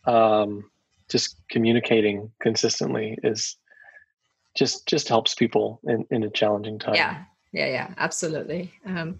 um 0.06 0.70
just 1.10 1.36
communicating 1.50 2.30
consistently 2.40 3.18
is 3.24 3.56
just 4.56 4.86
just 4.86 5.08
helps 5.08 5.34
people 5.34 5.80
in 5.84 6.06
in 6.10 6.22
a 6.22 6.30
challenging 6.30 6.78
time. 6.78 6.94
Yeah. 6.94 7.24
Yeah 7.52 7.66
yeah. 7.66 7.94
Absolutely. 7.98 8.72
Um, 8.86 9.18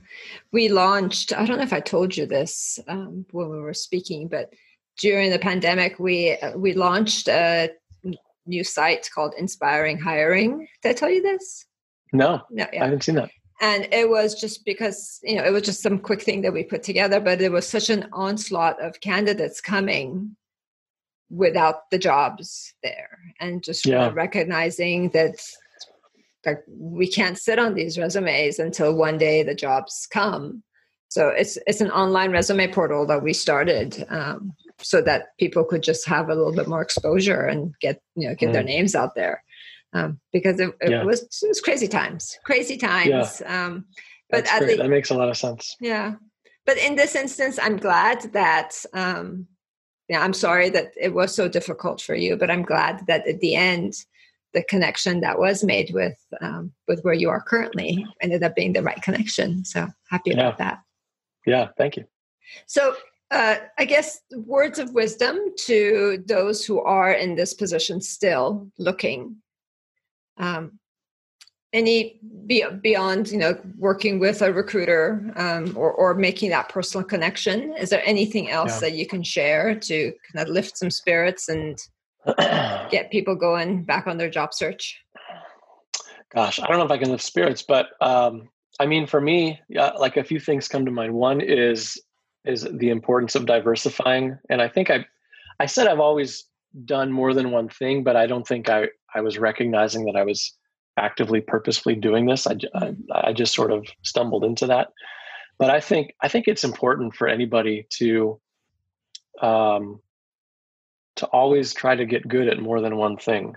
we 0.52 0.68
launched 0.68 1.32
i 1.32 1.44
don't 1.44 1.58
know 1.58 1.64
if 1.64 1.72
i 1.72 1.80
told 1.80 2.16
you 2.16 2.26
this 2.26 2.78
um, 2.88 3.26
when 3.32 3.48
we 3.50 3.58
were 3.58 3.74
speaking 3.74 4.28
but 4.28 4.52
during 4.98 5.30
the 5.30 5.38
pandemic 5.38 5.98
we 5.98 6.36
we 6.56 6.72
launched 6.72 7.28
a 7.28 7.70
new 8.46 8.64
site 8.64 9.08
called 9.14 9.34
inspiring 9.38 9.98
hiring 9.98 10.66
did 10.82 10.90
i 10.90 10.92
tell 10.92 11.10
you 11.10 11.22
this 11.22 11.66
no 12.12 12.40
no 12.50 12.66
yeah. 12.72 12.82
i 12.82 12.84
haven't 12.84 13.04
seen 13.04 13.14
that 13.14 13.30
and 13.60 13.86
it 13.92 14.08
was 14.08 14.40
just 14.40 14.64
because 14.64 15.20
you 15.22 15.36
know 15.36 15.44
it 15.44 15.52
was 15.52 15.62
just 15.62 15.82
some 15.82 15.98
quick 15.98 16.22
thing 16.22 16.42
that 16.42 16.52
we 16.52 16.64
put 16.64 16.82
together 16.82 17.20
but 17.20 17.38
there 17.38 17.50
was 17.50 17.68
such 17.68 17.90
an 17.90 18.08
onslaught 18.12 18.80
of 18.82 19.00
candidates 19.00 19.60
coming 19.60 20.36
without 21.30 21.88
the 21.90 21.98
jobs 21.98 22.74
there 22.82 23.18
and 23.38 23.62
just 23.62 23.86
yeah. 23.86 24.10
recognizing 24.12 25.08
that 25.10 25.36
like 26.44 26.62
we 26.68 27.06
can't 27.06 27.38
sit 27.38 27.58
on 27.58 27.74
these 27.74 27.98
resumes 27.98 28.58
until 28.58 28.94
one 28.94 29.18
day 29.18 29.42
the 29.42 29.54
jobs 29.54 30.08
come 30.12 30.62
so 31.10 31.28
it's 31.28 31.58
it's 31.66 31.80
an 31.80 31.90
online 31.90 32.30
resume 32.30 32.66
portal 32.72 33.06
that 33.06 33.22
we 33.22 33.32
started 33.32 34.06
um, 34.08 34.52
so 34.78 35.02
that 35.02 35.36
people 35.38 35.64
could 35.64 35.82
just 35.82 36.06
have 36.06 36.28
a 36.28 36.34
little 36.34 36.54
bit 36.54 36.68
more 36.68 36.82
exposure 36.82 37.42
and 37.42 37.74
get 37.80 38.00
you 38.16 38.28
know 38.28 38.34
get 38.34 38.50
mm. 38.50 38.52
their 38.54 38.64
names 38.64 38.94
out 38.94 39.14
there 39.14 39.42
um, 39.92 40.18
because 40.32 40.58
it, 40.58 40.70
it 40.80 40.90
yeah. 40.90 41.04
was 41.04 41.22
it 41.42 41.48
was 41.48 41.60
crazy 41.60 41.88
times 41.88 42.38
crazy 42.44 42.76
times 42.76 43.42
yeah. 43.42 43.66
um, 43.66 43.84
but 44.30 44.44
the, 44.60 44.76
that 44.76 44.88
makes 44.88 45.10
a 45.10 45.14
lot 45.14 45.28
of 45.28 45.36
sense 45.36 45.76
yeah 45.80 46.14
but 46.64 46.78
in 46.78 46.96
this 46.96 47.14
instance 47.14 47.58
i'm 47.60 47.76
glad 47.76 48.22
that 48.32 48.72
um, 48.94 49.46
yeah, 50.10 50.24
I'm 50.24 50.34
sorry 50.34 50.70
that 50.70 50.92
it 51.00 51.14
was 51.14 51.32
so 51.32 51.48
difficult 51.48 52.02
for 52.02 52.16
you, 52.16 52.36
but 52.36 52.50
I'm 52.50 52.64
glad 52.64 53.06
that 53.06 53.28
at 53.28 53.38
the 53.38 53.54
end, 53.54 53.94
the 54.52 54.64
connection 54.64 55.20
that 55.20 55.38
was 55.38 55.62
made 55.62 55.92
with 55.94 56.18
um, 56.40 56.72
with 56.88 57.00
where 57.02 57.14
you 57.14 57.30
are 57.30 57.40
currently 57.40 58.04
ended 58.20 58.42
up 58.42 58.56
being 58.56 58.72
the 58.72 58.82
right 58.82 59.00
connection. 59.02 59.64
So 59.64 59.86
happy 60.10 60.32
yeah. 60.32 60.40
about 60.40 60.58
that. 60.58 60.78
Yeah, 61.46 61.68
thank 61.78 61.96
you. 61.96 62.04
So 62.66 62.94
uh, 63.30 63.56
I 63.78 63.84
guess 63.84 64.20
words 64.32 64.78
of 64.78 64.92
wisdom 64.92 65.38
to 65.66 66.22
those 66.26 66.64
who 66.64 66.80
are 66.80 67.12
in 67.12 67.36
this 67.36 67.54
position 67.54 68.00
still 68.00 68.70
looking. 68.78 69.36
Um, 70.36 70.80
any 71.72 72.18
be, 72.46 72.64
beyond 72.82 73.30
you 73.30 73.38
know 73.38 73.56
working 73.78 74.18
with 74.18 74.42
a 74.42 74.52
recruiter 74.52 75.32
um, 75.36 75.72
or, 75.76 75.92
or 75.92 76.14
making 76.14 76.50
that 76.50 76.68
personal 76.68 77.04
connection 77.04 77.74
is 77.78 77.90
there 77.90 78.02
anything 78.04 78.50
else 78.50 78.74
yeah. 78.74 78.88
that 78.88 78.96
you 78.96 79.06
can 79.06 79.22
share 79.22 79.74
to 79.78 80.12
kind 80.32 80.48
of 80.48 80.52
lift 80.52 80.76
some 80.76 80.90
spirits 80.90 81.48
and 81.48 81.78
get 82.90 83.10
people 83.12 83.36
going 83.36 83.84
back 83.84 84.08
on 84.08 84.18
their 84.18 84.28
job 84.28 84.52
search 84.52 84.98
gosh 86.34 86.58
i 86.58 86.66
don't 86.66 86.78
know 86.78 86.84
if 86.84 86.90
i 86.90 86.98
can 86.98 87.10
lift 87.10 87.22
spirits 87.22 87.62
but 87.62 87.90
um, 88.00 88.48
i 88.80 88.86
mean 88.86 89.06
for 89.06 89.20
me 89.20 89.60
uh, 89.78 89.92
like 89.98 90.16
a 90.16 90.24
few 90.24 90.40
things 90.40 90.66
come 90.66 90.84
to 90.84 90.90
mind. 90.90 91.14
One 91.14 91.40
is 91.40 92.00
is 92.44 92.66
the 92.72 92.90
importance 92.90 93.34
of 93.34 93.46
diversifying 93.46 94.38
and 94.48 94.62
i 94.62 94.68
think 94.68 94.90
i 94.90 95.04
i 95.60 95.66
said 95.66 95.86
i've 95.86 96.00
always 96.00 96.46
done 96.84 97.12
more 97.12 97.34
than 97.34 97.50
one 97.50 97.68
thing 97.68 98.02
but 98.02 98.16
i 98.16 98.26
don't 98.26 98.46
think 98.46 98.70
i 98.70 98.88
i 99.14 99.20
was 99.20 99.38
recognizing 99.38 100.06
that 100.06 100.16
i 100.16 100.24
was 100.24 100.56
actively 101.00 101.40
purposefully 101.40 101.94
doing 101.94 102.26
this. 102.26 102.46
I, 102.46 102.56
I, 102.74 102.94
I 103.12 103.32
just 103.32 103.54
sort 103.54 103.72
of 103.72 103.86
stumbled 104.02 104.44
into 104.44 104.66
that. 104.66 104.88
But 105.58 105.70
i 105.70 105.80
think 105.80 106.14
i 106.22 106.28
think 106.28 106.48
it's 106.48 106.64
important 106.64 107.14
for 107.14 107.28
anybody 107.28 107.86
to 107.98 108.40
um 109.42 110.00
to 111.16 111.26
always 111.26 111.74
try 111.74 111.94
to 111.94 112.06
get 112.06 112.26
good 112.26 112.48
at 112.48 112.60
more 112.60 112.80
than 112.80 112.96
one 112.96 113.18
thing. 113.18 113.54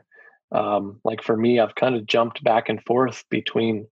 Um, 0.52 1.00
like 1.04 1.24
for 1.24 1.36
me 1.38 1.60
i've 1.60 1.76
kind 1.76 1.96
of 1.96 2.06
jumped 2.06 2.44
back 2.44 2.70
and 2.70 2.84
forth 2.84 3.24
between 3.30 3.88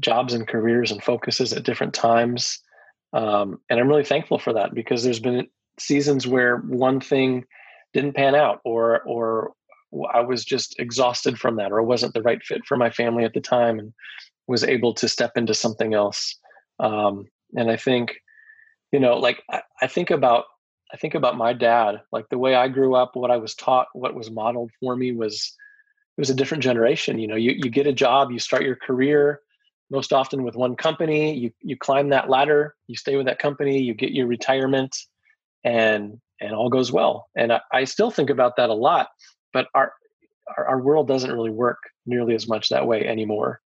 jobs 0.00 0.34
and 0.34 0.48
careers 0.48 0.90
and 0.90 1.02
focuses 1.02 1.52
at 1.52 1.64
different 1.64 1.94
times 1.94 2.58
um, 3.12 3.60
and 3.68 3.78
i'm 3.78 3.88
really 3.88 4.04
thankful 4.04 4.38
for 4.38 4.52
that 4.52 4.74
because 4.74 5.04
there's 5.04 5.20
been 5.20 5.46
seasons 5.78 6.26
where 6.26 6.58
one 6.58 7.00
thing 7.00 7.44
didn't 7.92 8.14
pan 8.14 8.34
out 8.34 8.60
or 8.64 9.02
or 9.02 9.52
I 10.12 10.20
was 10.20 10.44
just 10.44 10.78
exhausted 10.78 11.38
from 11.38 11.56
that, 11.56 11.72
or 11.72 11.82
wasn't 11.82 12.14
the 12.14 12.22
right 12.22 12.42
fit 12.42 12.62
for 12.66 12.76
my 12.76 12.90
family 12.90 13.24
at 13.24 13.34
the 13.34 13.40
time, 13.40 13.78
and 13.78 13.92
was 14.46 14.62
able 14.62 14.94
to 14.94 15.08
step 15.08 15.32
into 15.36 15.54
something 15.54 15.94
else. 15.94 16.38
Um, 16.78 17.26
and 17.56 17.70
I 17.70 17.76
think, 17.76 18.14
you 18.92 19.00
know, 19.00 19.16
like 19.16 19.42
I, 19.50 19.62
I 19.82 19.86
think 19.86 20.10
about 20.10 20.44
I 20.92 20.96
think 20.96 21.14
about 21.14 21.36
my 21.36 21.52
dad, 21.52 22.00
like 22.12 22.28
the 22.30 22.38
way 22.38 22.54
I 22.54 22.68
grew 22.68 22.94
up, 22.94 23.14
what 23.14 23.30
I 23.30 23.36
was 23.36 23.54
taught, 23.54 23.88
what 23.92 24.14
was 24.14 24.30
modeled 24.30 24.70
for 24.80 24.96
me 24.96 25.12
was 25.12 25.56
it 26.16 26.20
was 26.20 26.30
a 26.30 26.34
different 26.34 26.62
generation. 26.62 27.18
You 27.18 27.28
know, 27.28 27.36
you 27.36 27.52
you 27.52 27.70
get 27.70 27.86
a 27.86 27.92
job, 27.92 28.30
you 28.30 28.38
start 28.38 28.62
your 28.62 28.76
career 28.76 29.40
most 29.90 30.12
often 30.12 30.42
with 30.42 30.54
one 30.54 30.76
company, 30.76 31.34
you 31.34 31.50
you 31.60 31.76
climb 31.76 32.10
that 32.10 32.30
ladder, 32.30 32.74
you 32.86 32.96
stay 32.96 33.16
with 33.16 33.26
that 33.26 33.38
company, 33.38 33.80
you 33.80 33.94
get 33.94 34.12
your 34.12 34.26
retirement, 34.26 34.96
and 35.64 36.20
and 36.40 36.54
all 36.54 36.70
goes 36.70 36.90
well. 36.90 37.28
And 37.36 37.52
I, 37.52 37.60
I 37.72 37.84
still 37.84 38.10
think 38.10 38.30
about 38.30 38.56
that 38.56 38.70
a 38.70 38.74
lot 38.74 39.08
but 39.52 39.68
our, 39.74 39.92
our, 40.56 40.68
our 40.68 40.80
world 40.80 41.08
doesn't 41.08 41.32
really 41.32 41.50
work 41.50 41.78
nearly 42.06 42.34
as 42.34 42.48
much 42.48 42.68
that 42.68 42.86
way 42.86 43.06
anymore. 43.06 43.60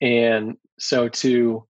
And 0.00 0.56
so 0.78 1.08
to 1.08 1.64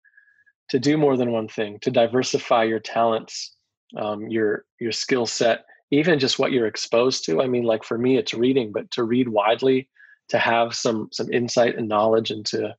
to 0.71 0.79
do 0.79 0.97
more 0.97 1.15
than 1.15 1.31
one 1.31 1.47
thing 1.47 1.77
to 1.81 1.91
diversify 1.91 2.63
your 2.63 2.79
talents 2.79 3.55
um, 3.97 4.27
your 4.27 4.65
your 4.79 4.91
skill 4.91 5.27
set 5.27 5.65
even 5.91 6.17
just 6.17 6.39
what 6.39 6.51
you're 6.51 6.65
exposed 6.65 7.23
to. 7.25 7.41
I 7.41 7.47
mean 7.47 7.63
like 7.63 7.83
for 7.83 7.97
me 7.97 8.17
it's 8.17 8.33
reading 8.33 8.71
but 8.71 8.89
to 8.91 9.03
read 9.03 9.29
widely 9.29 9.87
to 10.29 10.39
have 10.39 10.73
some 10.73 11.09
some 11.11 11.31
insight 11.31 11.77
and 11.77 11.87
knowledge 11.87 12.31
into 12.31 12.73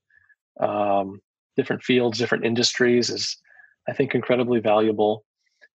um, 0.59 1.19
different 1.55 1.83
fields 1.83 2.17
different 2.17 2.45
industries 2.45 3.09
is 3.09 3.37
i 3.87 3.93
think 3.93 4.13
incredibly 4.13 4.59
valuable 4.59 5.23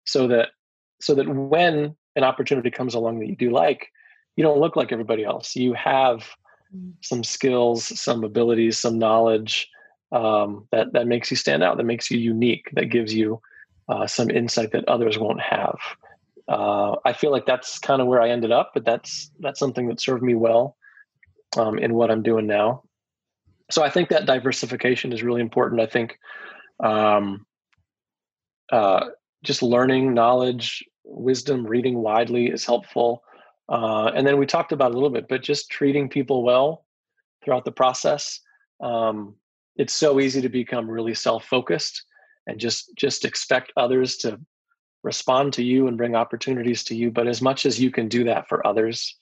so 0.04 0.26
that 0.28 0.48
so 1.00 1.14
that 1.14 1.28
when 1.28 1.96
an 2.16 2.24
opportunity 2.24 2.70
comes 2.70 2.94
along 2.94 3.18
that 3.18 3.26
you 3.26 3.36
do 3.36 3.50
like 3.50 3.88
you 4.36 4.44
don't 4.44 4.60
look 4.60 4.76
like 4.76 4.92
everybody 4.92 5.24
else. 5.24 5.54
You 5.56 5.74
have 5.74 6.28
mm. 6.74 6.92
some 7.02 7.24
skills, 7.24 7.98
some 8.00 8.24
abilities, 8.24 8.78
some 8.78 8.98
knowledge 8.98 9.68
um, 10.10 10.66
that 10.72 10.92
that 10.92 11.06
makes 11.06 11.30
you 11.30 11.36
stand 11.36 11.62
out, 11.62 11.76
that 11.76 11.84
makes 11.84 12.10
you 12.10 12.18
unique, 12.18 12.68
that 12.74 12.86
gives 12.86 13.14
you 13.14 13.40
uh, 13.88 14.06
some 14.06 14.30
insight 14.30 14.72
that 14.72 14.88
others 14.88 15.18
won't 15.18 15.40
have. 15.40 15.78
Uh, 16.48 16.96
I 17.04 17.12
feel 17.12 17.30
like 17.30 17.46
that's 17.46 17.78
kind 17.78 18.00
of 18.02 18.08
where 18.08 18.20
I 18.20 18.30
ended 18.30 18.52
up, 18.52 18.72
but 18.74 18.84
that's 18.84 19.30
that's 19.40 19.58
something 19.58 19.88
that 19.88 20.00
served 20.00 20.22
me 20.22 20.34
well 20.34 20.76
um, 21.56 21.78
in 21.78 21.94
what 21.94 22.10
I'm 22.10 22.22
doing 22.22 22.46
now. 22.46 22.82
So 23.72 23.82
I 23.82 23.90
think 23.90 24.10
that 24.10 24.26
diversification 24.26 25.12
is 25.12 25.22
really 25.22 25.40
important. 25.40 25.80
I 25.80 25.86
think 25.86 26.18
um, 26.80 27.46
uh, 28.70 29.06
just 29.42 29.62
learning 29.62 30.12
knowledge, 30.12 30.84
wisdom, 31.04 31.66
reading 31.66 31.98
widely 31.98 32.46
is 32.46 32.66
helpful. 32.66 33.22
Uh, 33.68 34.10
and 34.14 34.26
then 34.26 34.38
we 34.38 34.44
talked 34.44 34.72
about 34.72 34.90
a 34.90 34.94
little 34.94 35.10
bit, 35.10 35.26
but 35.28 35.42
just 35.42 35.70
treating 35.70 36.08
people 36.08 36.42
well 36.42 36.84
throughout 37.42 37.64
the 37.64 37.72
process. 37.72 38.40
Um, 38.82 39.36
it's 39.76 39.94
so 39.94 40.20
easy 40.20 40.42
to 40.42 40.50
become 40.50 40.90
really 40.90 41.14
self-focused 41.14 42.04
and 42.46 42.60
just 42.60 42.90
just 42.96 43.24
expect 43.24 43.72
others 43.76 44.16
to 44.18 44.38
respond 45.02 45.54
to 45.54 45.64
you 45.64 45.88
and 45.88 45.96
bring 45.96 46.14
opportunities 46.14 46.84
to 46.84 46.94
you. 46.94 47.10
But 47.10 47.26
as 47.26 47.40
much 47.40 47.64
as 47.64 47.80
you 47.80 47.90
can 47.90 48.08
do 48.08 48.24
that 48.24 48.48
for 48.48 48.66
others, 48.66 49.16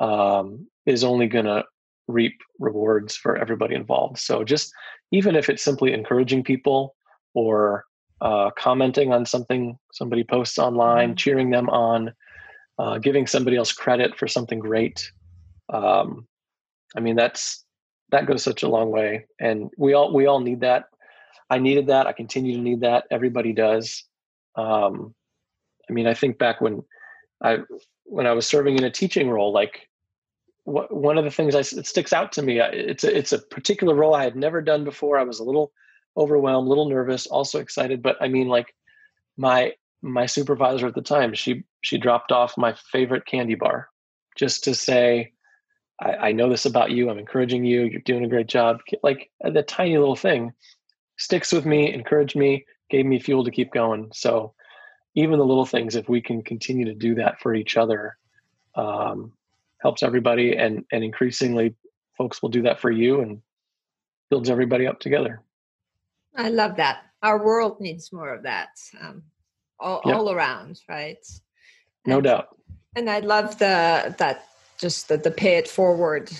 um, 0.00 0.66
is 0.86 1.04
only 1.04 1.26
going 1.26 1.44
to 1.44 1.64
reap 2.08 2.38
rewards 2.58 3.16
for 3.16 3.36
everybody 3.36 3.74
involved. 3.74 4.18
So 4.18 4.44
just 4.44 4.72
even 5.10 5.36
if 5.36 5.48
it's 5.48 5.62
simply 5.62 5.92
encouraging 5.92 6.44
people 6.44 6.96
or 7.34 7.84
uh, 8.20 8.50
commenting 8.56 9.12
on 9.12 9.26
something 9.26 9.78
somebody 9.92 10.24
posts 10.24 10.58
online, 10.58 11.10
mm-hmm. 11.10 11.16
cheering 11.16 11.50
them 11.50 11.68
on, 11.70 12.12
uh, 12.78 12.98
giving 12.98 13.26
somebody 13.26 13.56
else 13.56 13.72
credit 13.72 14.16
for 14.16 14.26
something 14.26 14.58
great. 14.58 15.10
Um, 15.72 16.26
I 16.96 17.00
mean, 17.00 17.16
that's 17.16 17.64
that 18.10 18.26
goes 18.26 18.42
such 18.42 18.62
a 18.62 18.68
long 18.68 18.90
way, 18.90 19.26
and 19.40 19.70
we 19.76 19.94
all 19.94 20.12
we 20.12 20.26
all 20.26 20.40
need 20.40 20.60
that. 20.60 20.84
I 21.50 21.58
needed 21.58 21.88
that. 21.88 22.06
I 22.06 22.12
continue 22.12 22.56
to 22.56 22.62
need 22.62 22.80
that. 22.80 23.04
Everybody 23.10 23.52
does. 23.52 24.04
Um, 24.56 25.14
I 25.88 25.92
mean, 25.92 26.06
I 26.06 26.14
think 26.14 26.38
back 26.38 26.60
when 26.60 26.82
I 27.42 27.58
when 28.04 28.26
I 28.26 28.32
was 28.32 28.46
serving 28.46 28.78
in 28.78 28.84
a 28.84 28.90
teaching 28.90 29.28
role, 29.28 29.52
like 29.52 29.88
one 30.64 31.18
of 31.18 31.24
the 31.24 31.30
things 31.30 31.54
I, 31.54 31.60
it 31.60 31.86
sticks 31.86 32.12
out 32.12 32.32
to 32.32 32.42
me. 32.42 32.58
It's 32.58 33.04
a, 33.04 33.16
it's 33.16 33.32
a 33.32 33.38
particular 33.38 33.94
role 33.94 34.14
I 34.14 34.24
had 34.24 34.36
never 34.36 34.62
done 34.62 34.84
before. 34.84 35.18
I 35.18 35.24
was 35.24 35.38
a 35.38 35.44
little 35.44 35.72
overwhelmed, 36.16 36.66
a 36.66 36.68
little 36.68 36.88
nervous, 36.88 37.26
also 37.26 37.60
excited. 37.60 38.02
But 38.02 38.16
I 38.20 38.28
mean, 38.28 38.48
like 38.48 38.74
my 39.36 39.72
my 40.00 40.26
supervisor 40.26 40.86
at 40.86 40.94
the 40.94 41.02
time, 41.02 41.34
she 41.34 41.64
she 41.82 41.98
dropped 41.98 42.32
off 42.32 42.56
my 42.56 42.74
favorite 42.92 43.26
candy 43.26 43.54
bar 43.54 43.88
just 44.36 44.64
to 44.64 44.74
say, 44.74 45.32
I, 46.00 46.14
I 46.14 46.32
know 46.32 46.48
this 46.48 46.64
about 46.64 46.90
you. 46.90 47.10
I'm 47.10 47.18
encouraging 47.18 47.64
you. 47.64 47.82
You're 47.82 48.00
doing 48.00 48.24
a 48.24 48.28
great 48.28 48.48
job. 48.48 48.80
Like 49.02 49.30
the 49.42 49.62
tiny 49.62 49.98
little 49.98 50.16
thing 50.16 50.52
sticks 51.18 51.52
with 51.52 51.66
me, 51.66 51.92
encouraged 51.92 52.36
me, 52.36 52.64
gave 52.90 53.06
me 53.06 53.20
fuel 53.20 53.44
to 53.44 53.50
keep 53.50 53.72
going. 53.72 54.10
So 54.12 54.54
even 55.14 55.38
the 55.38 55.44
little 55.44 55.66
things, 55.66 55.94
if 55.94 56.08
we 56.08 56.20
can 56.20 56.42
continue 56.42 56.86
to 56.86 56.94
do 56.94 57.14
that 57.16 57.40
for 57.40 57.54
each 57.54 57.76
other, 57.76 58.16
um, 58.74 59.32
helps 59.84 60.02
everybody 60.02 60.56
and 60.56 60.84
and 60.90 61.04
increasingly 61.04 61.74
folks 62.16 62.40
will 62.40 62.48
do 62.48 62.62
that 62.62 62.80
for 62.80 62.90
you 62.90 63.20
and 63.20 63.40
builds 64.30 64.48
everybody 64.48 64.86
up 64.86 64.98
together. 64.98 65.42
I 66.34 66.48
love 66.48 66.76
that. 66.76 67.02
Our 67.22 67.44
world 67.44 67.80
needs 67.80 68.12
more 68.12 68.32
of 68.32 68.42
that 68.42 68.70
um, 69.00 69.22
all, 69.78 70.00
yep. 70.04 70.16
all 70.16 70.32
around 70.32 70.80
right? 70.88 71.18
No 72.06 72.16
and, 72.16 72.24
doubt. 72.24 72.48
and 72.96 73.08
i 73.08 73.20
love 73.20 73.58
the 73.58 74.14
that 74.18 74.48
just 74.78 75.08
the, 75.08 75.16
the 75.16 75.30
pay 75.30 75.56
it 75.56 75.68
forward 75.68 76.30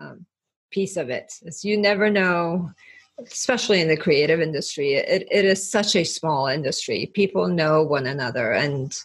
um, 0.00 0.24
piece 0.70 0.96
of 0.96 1.10
it. 1.10 1.34
Is 1.42 1.64
you 1.64 1.76
never 1.76 2.08
know 2.08 2.70
especially 3.18 3.80
in 3.80 3.88
the 3.88 3.96
creative 3.96 4.40
industry 4.40 4.94
it, 4.94 5.26
it 5.28 5.44
is 5.44 5.68
such 5.68 5.96
a 5.96 6.04
small 6.04 6.46
industry. 6.46 7.10
People 7.14 7.48
know 7.48 7.82
one 7.82 8.06
another 8.06 8.52
and 8.52 8.96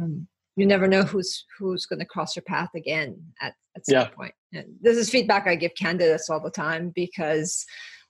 um, 0.00 0.26
you 0.56 0.66
never 0.66 0.88
know 0.88 1.02
who's 1.02 1.44
who's 1.58 1.86
going 1.86 2.00
to 2.00 2.04
cross 2.04 2.36
your 2.36 2.42
path 2.42 2.70
again 2.74 3.16
at, 3.40 3.54
at 3.76 3.86
some 3.86 3.94
yeah. 3.94 4.08
point. 4.08 4.34
And 4.52 4.66
this 4.80 4.96
is 4.96 5.10
feedback 5.10 5.46
I 5.46 5.54
give 5.54 5.74
candidates 5.74 6.28
all 6.28 6.40
the 6.40 6.50
time 6.50 6.92
because 6.94 7.64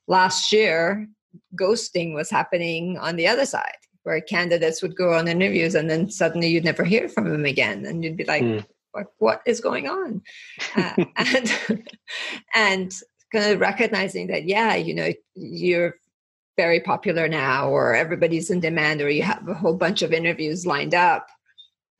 last 0.09 0.53
year 0.53 1.07
ghosting 1.55 2.15
was 2.15 2.31
happening 2.31 2.99
on 2.99 3.17
the 3.17 3.29
other 3.29 3.47
side 3.47 3.77
where 4.03 4.21
candidates 4.21 4.83
would 4.83 4.97
go 4.97 5.13
on 5.13 5.29
interviews 5.29 5.75
and 5.75 5.89
then 5.89 6.11
suddenly 6.11 6.49
you'd 6.49 6.65
never 6.65 6.85
hear 6.85 7.09
from 7.09 7.31
them 7.31 7.45
again 7.45 7.85
and 7.85 8.03
you'd 8.03 8.17
be 8.17 8.25
like 8.25 8.43
mm. 8.43 8.65
what, 8.93 9.07
what 9.19 9.43
is 9.47 9.61
going 9.61 9.87
on 9.87 10.23
uh, 10.77 11.05
and 11.17 11.85
and 12.55 12.93
kind 13.33 13.53
of 13.53 13.61
recognizing 13.61 14.27
that 14.27 14.45
yeah 14.45 14.75
you 14.75 14.95
know 14.95 15.11
you're 15.35 15.95
very 16.57 16.81
popular 16.81 17.29
now 17.29 17.69
or 17.69 17.95
everybody's 17.95 18.51
in 18.51 18.61
demand 18.61 19.01
or 19.01 19.09
you 19.09 19.23
have 19.23 19.47
a 19.49 19.55
whole 19.55 19.77
bunch 19.77 20.03
of 20.03 20.13
interviews 20.13 20.67
lined 20.67 20.95
up 20.95 21.29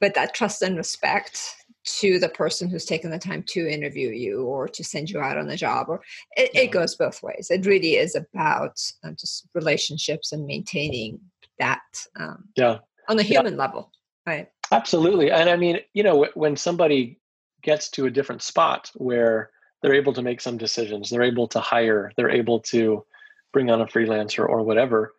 but 0.01 0.15
that 0.15 0.35
trust 0.35 0.63
and 0.63 0.77
respect 0.77 1.57
to 1.85 2.19
the 2.19 2.29
person 2.29 2.69
who's 2.69 2.85
taken 2.85 3.11
the 3.11 3.19
time 3.19 3.43
to 3.49 3.67
interview 3.67 4.11
you 4.11 4.43
or 4.43 4.69
to 4.69 4.85
send 4.85 5.09
you 5.09 5.21
out 5.21 5.39
on 5.39 5.47
the 5.47 5.57
job 5.57 5.89
or 5.89 6.03
it, 6.37 6.51
yeah. 6.53 6.63
it 6.63 6.71
goes 6.71 6.95
both 6.95 7.23
ways 7.23 7.49
it 7.51 7.65
really 7.65 7.97
is 7.97 8.15
about 8.15 8.79
uh, 9.05 9.11
just 9.13 9.47
relationships 9.55 10.33
and 10.33 10.47
maintaining 10.47 11.19
that 11.59 11.81
um, 12.19 12.45
yeah 12.57 12.79
on 13.09 13.17
the 13.17 13.23
human 13.23 13.55
yeah. 13.55 13.59
level 13.59 13.91
right 14.27 14.49
absolutely 14.73 15.31
and 15.31 15.49
i 15.49 15.57
mean 15.57 15.79
you 15.95 16.03
know 16.03 16.27
when 16.35 16.57
somebody 16.57 17.19
gets 17.63 17.89
to 17.89 18.07
a 18.07 18.11
different 18.11 18.43
spot 18.43 18.91
where 18.95 19.51
they're 19.83 19.95
able 19.95 20.13
to 20.13 20.23
make 20.23 20.41
some 20.41 20.59
decisions 20.59 21.09
they're 21.09 21.23
able 21.23 21.49
to 21.49 21.61
hire 21.61 22.13
they're 22.17 22.31
able 22.31 22.61
to 22.61 23.05
bring 23.53 23.71
on 23.71 23.81
a 23.81 23.87
freelancer 23.87 24.47
or 24.47 24.63
whatever 24.63 25.15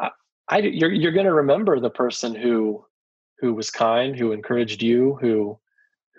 I, 0.00 0.10
I 0.48 0.58
you're, 0.58 0.92
you're 0.92 1.12
going 1.12 1.26
to 1.26 1.32
remember 1.32 1.78
the 1.78 1.90
person 1.90 2.34
who 2.34 2.84
who 3.40 3.54
was 3.54 3.70
kind, 3.70 4.16
who 4.16 4.32
encouraged 4.32 4.82
you, 4.82 5.18
who 5.20 5.58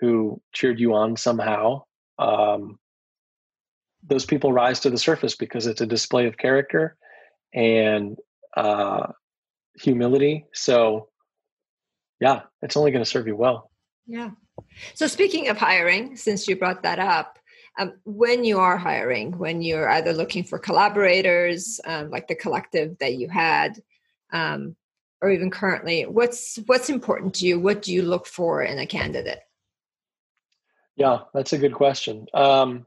who 0.00 0.40
cheered 0.52 0.78
you 0.78 0.94
on 0.94 1.16
somehow. 1.16 1.82
Um, 2.18 2.78
those 4.02 4.24
people 4.24 4.52
rise 4.52 4.80
to 4.80 4.90
the 4.90 4.98
surface 4.98 5.34
because 5.34 5.66
it's 5.66 5.80
a 5.80 5.86
display 5.86 6.26
of 6.26 6.38
character 6.38 6.96
and 7.52 8.16
uh, 8.56 9.08
humility. 9.74 10.46
So, 10.54 11.08
yeah, 12.20 12.42
it's 12.62 12.76
only 12.76 12.92
going 12.92 13.04
to 13.04 13.10
serve 13.10 13.26
you 13.26 13.36
well. 13.36 13.70
Yeah. 14.06 14.30
So, 14.94 15.06
speaking 15.06 15.48
of 15.48 15.58
hiring, 15.58 16.16
since 16.16 16.48
you 16.48 16.56
brought 16.56 16.82
that 16.82 16.98
up, 16.98 17.38
um, 17.78 17.94
when 18.04 18.44
you 18.44 18.58
are 18.58 18.76
hiring, 18.76 19.36
when 19.38 19.62
you're 19.62 19.88
either 19.88 20.12
looking 20.12 20.42
for 20.44 20.58
collaborators, 20.58 21.80
um, 21.84 22.10
like 22.10 22.26
the 22.26 22.34
collective 22.34 22.96
that 22.98 23.14
you 23.14 23.28
had, 23.28 23.80
um, 24.32 24.74
or 25.20 25.30
even 25.30 25.50
currently 25.50 26.04
what's 26.06 26.58
what's 26.66 26.90
important 26.90 27.34
to 27.34 27.46
you? 27.46 27.58
What 27.58 27.82
do 27.82 27.92
you 27.92 28.02
look 28.02 28.26
for 28.26 28.62
in 28.62 28.78
a 28.78 28.86
candidate? 28.86 29.40
Yeah 30.96 31.20
that's 31.34 31.52
a 31.52 31.58
good 31.58 31.74
question. 31.74 32.26
Um, 32.34 32.86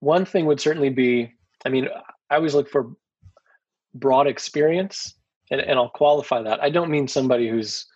one 0.00 0.24
thing 0.24 0.46
would 0.46 0.60
certainly 0.60 0.90
be 0.90 1.32
i 1.64 1.68
mean 1.68 1.88
i 2.28 2.34
always 2.34 2.56
look 2.56 2.68
for 2.68 2.90
broad 3.94 4.26
experience 4.26 5.14
and, 5.50 5.60
and 5.60 5.78
i'll 5.78 5.88
qualify 5.88 6.42
that. 6.42 6.62
I 6.62 6.70
don't 6.70 6.90
mean 6.90 7.08
somebody 7.08 7.48
who's 7.48 7.86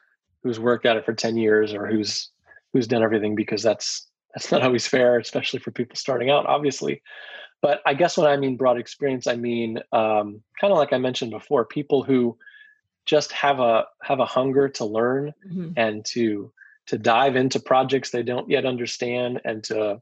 who's 0.42 0.60
worked 0.60 0.86
at 0.86 0.96
it 0.96 1.04
for 1.04 1.12
10 1.12 1.36
years 1.36 1.74
or 1.74 1.86
who's 1.86 2.30
who's 2.72 2.86
done 2.86 3.02
everything 3.02 3.34
because 3.34 3.62
that's 3.62 4.06
that's 4.34 4.52
not 4.52 4.62
always 4.62 4.86
fair 4.86 5.18
especially 5.18 5.60
for 5.60 5.70
people 5.70 5.96
starting 5.96 6.30
out 6.30 6.46
obviously. 6.46 7.02
But 7.62 7.80
i 7.86 7.94
guess 7.94 8.16
when 8.16 8.28
i 8.28 8.36
mean 8.36 8.56
broad 8.56 8.78
experience 8.78 9.26
i 9.26 9.34
mean 9.34 9.78
um, 9.92 10.42
kind 10.60 10.72
of 10.72 10.78
like 10.78 10.92
i 10.92 10.98
mentioned 10.98 11.32
before 11.32 11.64
people 11.64 12.04
who 12.04 12.36
just 13.06 13.32
have 13.32 13.60
a 13.60 13.86
have 14.02 14.20
a 14.20 14.26
hunger 14.26 14.68
to 14.68 14.84
learn 14.84 15.32
mm-hmm. 15.46 15.70
and 15.76 16.04
to 16.04 16.52
to 16.86 16.98
dive 16.98 17.36
into 17.36 17.58
projects 17.58 18.10
they 18.10 18.22
don't 18.22 18.50
yet 18.50 18.66
understand 18.66 19.40
and 19.44 19.64
to 19.64 20.00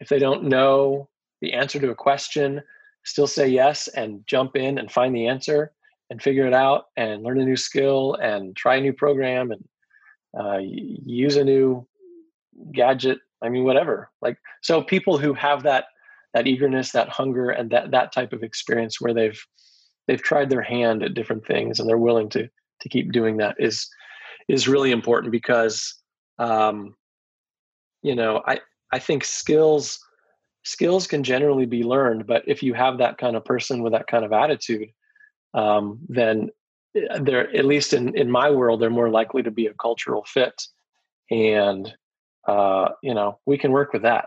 if 0.00 0.08
they 0.08 0.18
don't 0.18 0.44
know 0.44 1.08
the 1.40 1.52
answer 1.52 1.80
to 1.80 1.90
a 1.90 1.94
question 1.94 2.62
still 3.04 3.26
say 3.26 3.48
yes 3.48 3.88
and 3.88 4.26
jump 4.26 4.56
in 4.56 4.78
and 4.78 4.92
find 4.92 5.14
the 5.14 5.26
answer 5.26 5.72
and 6.10 6.20
figure 6.20 6.46
it 6.46 6.52
out 6.52 6.86
and 6.96 7.22
learn 7.22 7.40
a 7.40 7.44
new 7.44 7.56
skill 7.56 8.14
and 8.14 8.56
try 8.56 8.76
a 8.76 8.80
new 8.80 8.92
program 8.92 9.52
and 9.52 9.64
uh, 10.38 10.58
use 10.60 11.36
a 11.36 11.44
new 11.44 11.86
gadget 12.72 13.18
i 13.42 13.48
mean 13.48 13.64
whatever 13.64 14.10
like 14.20 14.36
so 14.60 14.82
people 14.82 15.16
who 15.16 15.32
have 15.32 15.62
that 15.62 15.86
that 16.34 16.46
eagerness 16.46 16.92
that 16.92 17.08
hunger 17.08 17.50
and 17.50 17.70
that 17.70 17.90
that 17.90 18.12
type 18.12 18.32
of 18.32 18.42
experience 18.42 19.00
where 19.00 19.14
they've 19.14 19.46
they've 20.10 20.20
tried 20.20 20.50
their 20.50 20.62
hand 20.62 21.04
at 21.04 21.14
different 21.14 21.46
things 21.46 21.78
and 21.78 21.88
they're 21.88 21.96
willing 21.96 22.28
to 22.28 22.48
to 22.80 22.88
keep 22.88 23.12
doing 23.12 23.36
that 23.36 23.54
is 23.60 23.88
is 24.48 24.66
really 24.66 24.90
important 24.90 25.30
because 25.30 25.94
um, 26.40 26.96
you 28.02 28.16
know 28.16 28.42
I 28.44 28.58
I 28.90 28.98
think 28.98 29.22
skills 29.22 30.00
skills 30.64 31.06
can 31.06 31.22
generally 31.22 31.64
be 31.64 31.84
learned, 31.84 32.26
but 32.26 32.42
if 32.48 32.60
you 32.60 32.74
have 32.74 32.98
that 32.98 33.18
kind 33.18 33.36
of 33.36 33.44
person 33.44 33.82
with 33.82 33.92
that 33.92 34.08
kind 34.08 34.24
of 34.24 34.32
attitude, 34.32 34.88
um, 35.54 36.00
then 36.08 36.50
eh, 36.96 37.20
they're 37.20 37.54
at 37.56 37.64
least 37.64 37.92
in 37.92 38.16
in 38.16 38.28
my 38.28 38.50
world 38.50 38.80
they're 38.80 38.90
more 38.90 39.10
likely 39.10 39.44
to 39.44 39.52
be 39.52 39.66
a 39.66 39.74
cultural 39.74 40.24
fit, 40.26 40.60
and 41.30 41.94
uh, 42.48 42.88
you 43.00 43.14
know 43.14 43.38
we 43.46 43.56
can 43.56 43.70
work 43.70 43.92
with 43.92 44.02
that. 44.02 44.26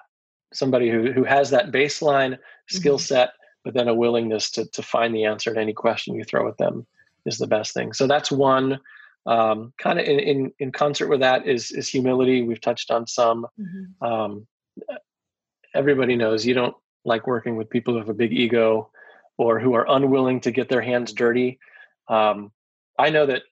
Somebody 0.53 0.89
who 0.89 1.11
who 1.11 1.25
has 1.25 1.49
that 1.49 1.73
baseline 1.73 2.37
skill 2.69 2.95
mm-hmm. 2.95 3.15
set 3.15 3.31
but 3.63 3.73
then 3.73 3.87
a 3.87 3.93
willingness 3.93 4.51
to 4.51 4.65
to 4.65 4.81
find 4.81 5.13
the 5.13 5.25
answer 5.25 5.53
to 5.53 5.59
any 5.59 5.73
question 5.73 6.15
you 6.15 6.23
throw 6.23 6.47
at 6.47 6.57
them 6.57 6.85
is 7.25 7.37
the 7.37 7.47
best 7.47 7.73
thing. 7.73 7.93
So 7.93 8.07
that's 8.07 8.31
one. 8.31 8.79
Um, 9.25 9.71
kind 9.77 9.99
of 9.99 10.05
in, 10.05 10.19
in, 10.19 10.53
in 10.59 10.71
concert 10.73 11.07
with 11.07 11.21
that 11.21 11.47
is 11.47 11.71
is 11.71 11.87
humility. 11.87 12.41
We've 12.41 12.61
touched 12.61 12.91
on 12.91 13.07
some. 13.07 13.47
Mm-hmm. 13.59 14.05
Um, 14.05 14.47
everybody 15.73 16.15
knows 16.15 16.45
you 16.45 16.53
don't 16.53 16.75
like 17.05 17.27
working 17.27 17.55
with 17.55 17.69
people 17.69 17.93
who 17.93 17.99
have 17.99 18.09
a 18.09 18.13
big 18.13 18.33
ego 18.33 18.89
or 19.37 19.59
who 19.59 19.73
are 19.73 19.89
unwilling 19.89 20.39
to 20.41 20.51
get 20.51 20.69
their 20.69 20.81
hands 20.81 21.13
dirty. 21.13 21.59
Um, 22.07 22.51
I 22.99 23.09
know 23.09 23.25
that 23.25 23.43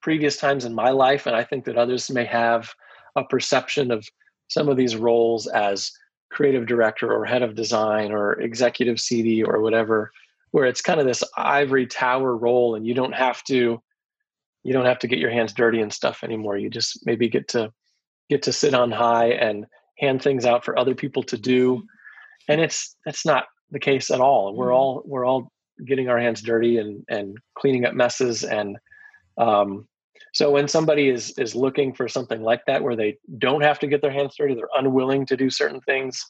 previous 0.00 0.36
times 0.36 0.64
in 0.64 0.74
my 0.74 0.90
life, 0.90 1.26
and 1.26 1.36
I 1.36 1.44
think 1.44 1.64
that 1.64 1.76
others 1.76 2.10
may 2.10 2.24
have 2.24 2.72
a 3.16 3.24
perception 3.24 3.90
of 3.90 4.08
some 4.48 4.68
of 4.68 4.76
these 4.76 4.96
roles 4.96 5.46
as 5.46 5.90
creative 6.36 6.66
director 6.66 7.10
or 7.10 7.24
head 7.24 7.42
of 7.42 7.54
design 7.54 8.12
or 8.12 8.38
executive 8.42 9.00
CD 9.00 9.42
or 9.42 9.62
whatever, 9.62 10.10
where 10.50 10.66
it's 10.66 10.82
kind 10.82 11.00
of 11.00 11.06
this 11.06 11.24
ivory 11.34 11.86
tower 11.86 12.36
role, 12.36 12.74
and 12.74 12.86
you 12.86 12.92
don't 12.92 13.14
have 13.14 13.42
to 13.44 13.80
you 14.62 14.72
don't 14.72 14.84
have 14.84 14.98
to 14.98 15.06
get 15.06 15.18
your 15.18 15.30
hands 15.30 15.54
dirty 15.54 15.80
and 15.80 15.92
stuff 15.92 16.22
anymore. 16.22 16.58
You 16.58 16.68
just 16.68 17.06
maybe 17.06 17.30
get 17.30 17.48
to 17.48 17.72
get 18.28 18.42
to 18.42 18.52
sit 18.52 18.74
on 18.74 18.90
high 18.90 19.30
and 19.30 19.64
hand 19.98 20.20
things 20.20 20.44
out 20.44 20.62
for 20.62 20.78
other 20.78 20.94
people 20.94 21.22
to 21.22 21.38
do, 21.38 21.82
and 22.48 22.60
it's 22.60 22.94
that's 23.06 23.24
not 23.24 23.46
the 23.70 23.80
case 23.80 24.10
at 24.10 24.20
all. 24.20 24.54
We're 24.54 24.66
mm-hmm. 24.66 24.74
all 24.74 25.02
we're 25.06 25.24
all 25.24 25.50
getting 25.86 26.10
our 26.10 26.18
hands 26.18 26.42
dirty 26.42 26.76
and 26.76 27.02
and 27.08 27.38
cleaning 27.56 27.86
up 27.86 27.94
messes 27.94 28.44
and 28.44 28.76
um, 29.38 29.88
so 30.36 30.50
when 30.50 30.68
somebody 30.68 31.08
is 31.08 31.30
is 31.38 31.54
looking 31.54 31.94
for 31.94 32.08
something 32.08 32.42
like 32.42 32.60
that 32.66 32.82
where 32.82 32.94
they 32.94 33.16
don't 33.38 33.62
have 33.62 33.78
to 33.78 33.86
get 33.86 34.02
their 34.02 34.10
hands 34.10 34.34
dirty, 34.36 34.54
they're 34.54 34.68
unwilling 34.76 35.24
to 35.24 35.34
do 35.34 35.48
certain 35.48 35.80
things, 35.80 36.22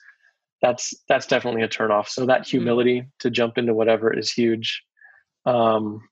that's 0.62 0.94
that's 1.08 1.26
definitely 1.26 1.62
a 1.62 1.68
turnoff. 1.68 2.06
So 2.06 2.24
that 2.26 2.42
mm-hmm. 2.42 2.50
humility 2.50 3.00
mm-hmm. 3.00 3.08
to 3.18 3.30
jump 3.30 3.58
into 3.58 3.74
whatever 3.74 4.16
is 4.16 4.30
huge. 4.30 4.84
Um, 5.44 6.08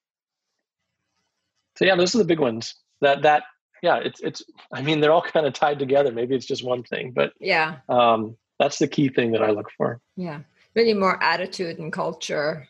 so 1.76 1.84
yeah, 1.84 1.94
those 1.94 2.16
are 2.16 2.18
the 2.18 2.24
big 2.24 2.40
ones. 2.40 2.74
That 3.00 3.22
that 3.22 3.44
yeah, 3.80 3.98
it's 3.98 4.20
it's. 4.22 4.42
I 4.72 4.82
mean, 4.82 4.98
they're 4.98 5.12
all 5.12 5.22
kind 5.22 5.46
of 5.46 5.52
tied 5.52 5.78
together. 5.78 6.10
Maybe 6.10 6.34
it's 6.34 6.46
just 6.46 6.64
one 6.64 6.82
thing, 6.82 7.12
but 7.14 7.32
yeah, 7.38 7.76
um, 7.88 8.36
that's 8.58 8.80
the 8.80 8.88
key 8.88 9.08
thing 9.08 9.30
that 9.30 9.42
I 9.44 9.50
look 9.50 9.70
for. 9.76 10.00
Yeah, 10.16 10.40
really 10.74 10.94
more 10.94 11.22
attitude 11.22 11.78
and 11.78 11.92
culture 11.92 12.66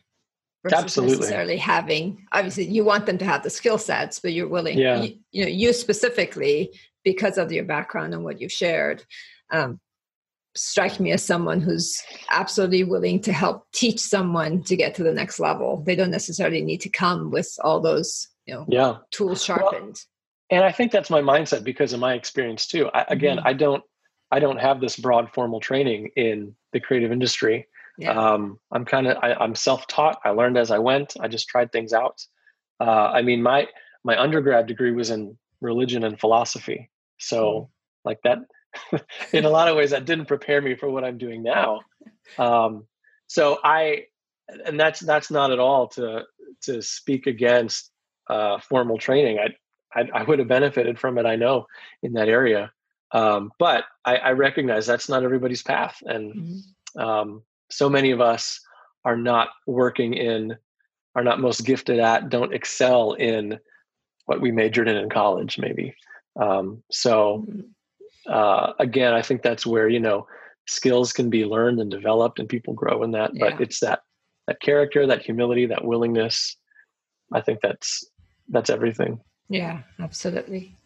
versus 0.64 0.82
Absolutely. 0.82 1.16
necessarily 1.16 1.56
having 1.56 2.26
obviously 2.32 2.64
you 2.64 2.84
want 2.84 3.06
them 3.06 3.18
to 3.18 3.24
have 3.24 3.42
the 3.42 3.50
skill 3.50 3.78
sets 3.78 4.18
but 4.18 4.32
you're 4.32 4.48
willing 4.48 4.78
yeah. 4.78 5.02
you, 5.02 5.14
you 5.30 5.44
know 5.44 5.50
you 5.50 5.72
specifically 5.72 6.72
because 7.04 7.38
of 7.38 7.52
your 7.52 7.64
background 7.64 8.14
and 8.14 8.24
what 8.24 8.40
you've 8.40 8.50
shared 8.50 9.04
um, 9.52 9.78
strike 10.56 10.98
me 10.98 11.12
as 11.12 11.22
someone 11.22 11.60
who's 11.60 12.02
absolutely 12.30 12.82
willing 12.82 13.20
to 13.20 13.32
help 13.32 13.66
teach 13.72 14.00
someone 14.00 14.62
to 14.62 14.74
get 14.74 14.94
to 14.94 15.02
the 15.02 15.12
next 15.12 15.38
level 15.38 15.82
they 15.86 15.94
don't 15.94 16.10
necessarily 16.10 16.62
need 16.62 16.80
to 16.80 16.88
come 16.88 17.30
with 17.30 17.56
all 17.62 17.80
those 17.80 18.28
you 18.46 18.54
know 18.54 18.64
yeah. 18.68 18.96
tools 19.10 19.44
sharpened 19.44 20.00
well, 20.50 20.58
and 20.58 20.64
i 20.64 20.72
think 20.72 20.90
that's 20.90 21.10
my 21.10 21.20
mindset 21.20 21.62
because 21.62 21.92
of 21.92 22.00
my 22.00 22.14
experience 22.14 22.66
too 22.66 22.88
I, 22.94 23.04
again 23.08 23.36
mm-hmm. 23.36 23.48
i 23.48 23.52
don't 23.52 23.84
i 24.30 24.40
don't 24.40 24.60
have 24.60 24.80
this 24.80 24.96
broad 24.96 25.30
formal 25.34 25.60
training 25.60 26.10
in 26.16 26.54
the 26.72 26.80
creative 26.80 27.12
industry 27.12 27.66
yeah. 27.98 28.12
Um, 28.12 28.58
I'm 28.72 28.84
kind 28.84 29.06
of 29.06 29.16
I'm 29.22 29.54
self-taught. 29.54 30.20
I 30.24 30.30
learned 30.30 30.58
as 30.58 30.70
I 30.70 30.78
went. 30.78 31.14
I 31.20 31.28
just 31.28 31.48
tried 31.48 31.72
things 31.72 31.92
out. 31.92 32.24
Uh, 32.80 32.84
I 33.12 33.22
mean, 33.22 33.42
my 33.42 33.68
my 34.04 34.20
undergrad 34.20 34.66
degree 34.66 34.92
was 34.92 35.10
in 35.10 35.38
religion 35.60 36.04
and 36.04 36.18
philosophy, 36.18 36.90
so 37.18 37.42
mm. 37.44 37.68
like 38.04 38.20
that. 38.24 38.38
in 39.32 39.44
a 39.44 39.50
lot 39.50 39.68
of 39.68 39.76
ways, 39.76 39.90
that 39.90 40.04
didn't 40.04 40.26
prepare 40.26 40.60
me 40.60 40.74
for 40.74 40.90
what 40.90 41.04
I'm 41.04 41.18
doing 41.18 41.44
now. 41.44 41.82
Um, 42.38 42.86
so 43.28 43.58
I, 43.62 44.06
and 44.66 44.78
that's 44.78 45.00
that's 45.00 45.30
not 45.30 45.52
at 45.52 45.60
all 45.60 45.88
to 45.88 46.22
to 46.62 46.82
speak 46.82 47.26
against 47.26 47.90
uh, 48.28 48.58
formal 48.58 48.98
training. 48.98 49.38
I, 49.38 50.00
I, 50.00 50.20
I 50.20 50.22
would 50.24 50.40
have 50.40 50.48
benefited 50.48 50.98
from 50.98 51.18
it. 51.18 51.26
I 51.26 51.36
know 51.36 51.66
in 52.02 52.14
that 52.14 52.28
area, 52.28 52.72
um, 53.12 53.52
but 53.58 53.84
I, 54.04 54.16
I, 54.16 54.30
recognize 54.32 54.86
that's 54.86 55.08
not 55.08 55.22
everybody's 55.22 55.62
path, 55.62 56.02
and 56.04 56.34
mm-hmm. 56.34 57.00
um, 57.00 57.42
so 57.70 57.88
many 57.88 58.10
of 58.10 58.20
us 58.20 58.60
are 59.04 59.16
not 59.16 59.48
working 59.66 60.14
in 60.14 60.56
are 61.14 61.24
not 61.24 61.40
most 61.40 61.64
gifted 61.64 61.98
at 61.98 62.28
don't 62.28 62.54
excel 62.54 63.12
in 63.12 63.58
what 64.26 64.40
we 64.40 64.50
majored 64.50 64.88
in 64.88 64.96
in 64.96 65.08
college 65.08 65.58
maybe 65.58 65.94
um, 66.40 66.82
so 66.90 67.44
mm-hmm. 67.48 68.32
uh, 68.32 68.72
again 68.78 69.12
i 69.12 69.22
think 69.22 69.42
that's 69.42 69.66
where 69.66 69.88
you 69.88 70.00
know 70.00 70.26
skills 70.66 71.12
can 71.12 71.28
be 71.28 71.44
learned 71.44 71.80
and 71.80 71.90
developed 71.90 72.38
and 72.38 72.48
people 72.48 72.74
grow 72.74 73.02
in 73.02 73.10
that 73.10 73.30
yeah. 73.34 73.50
but 73.50 73.60
it's 73.60 73.80
that 73.80 74.00
that 74.46 74.60
character 74.60 75.06
that 75.06 75.22
humility 75.22 75.66
that 75.66 75.84
willingness 75.84 76.56
i 77.32 77.40
think 77.40 77.60
that's 77.62 78.04
that's 78.48 78.70
everything 78.70 79.20
yeah 79.48 79.82
absolutely 80.00 80.76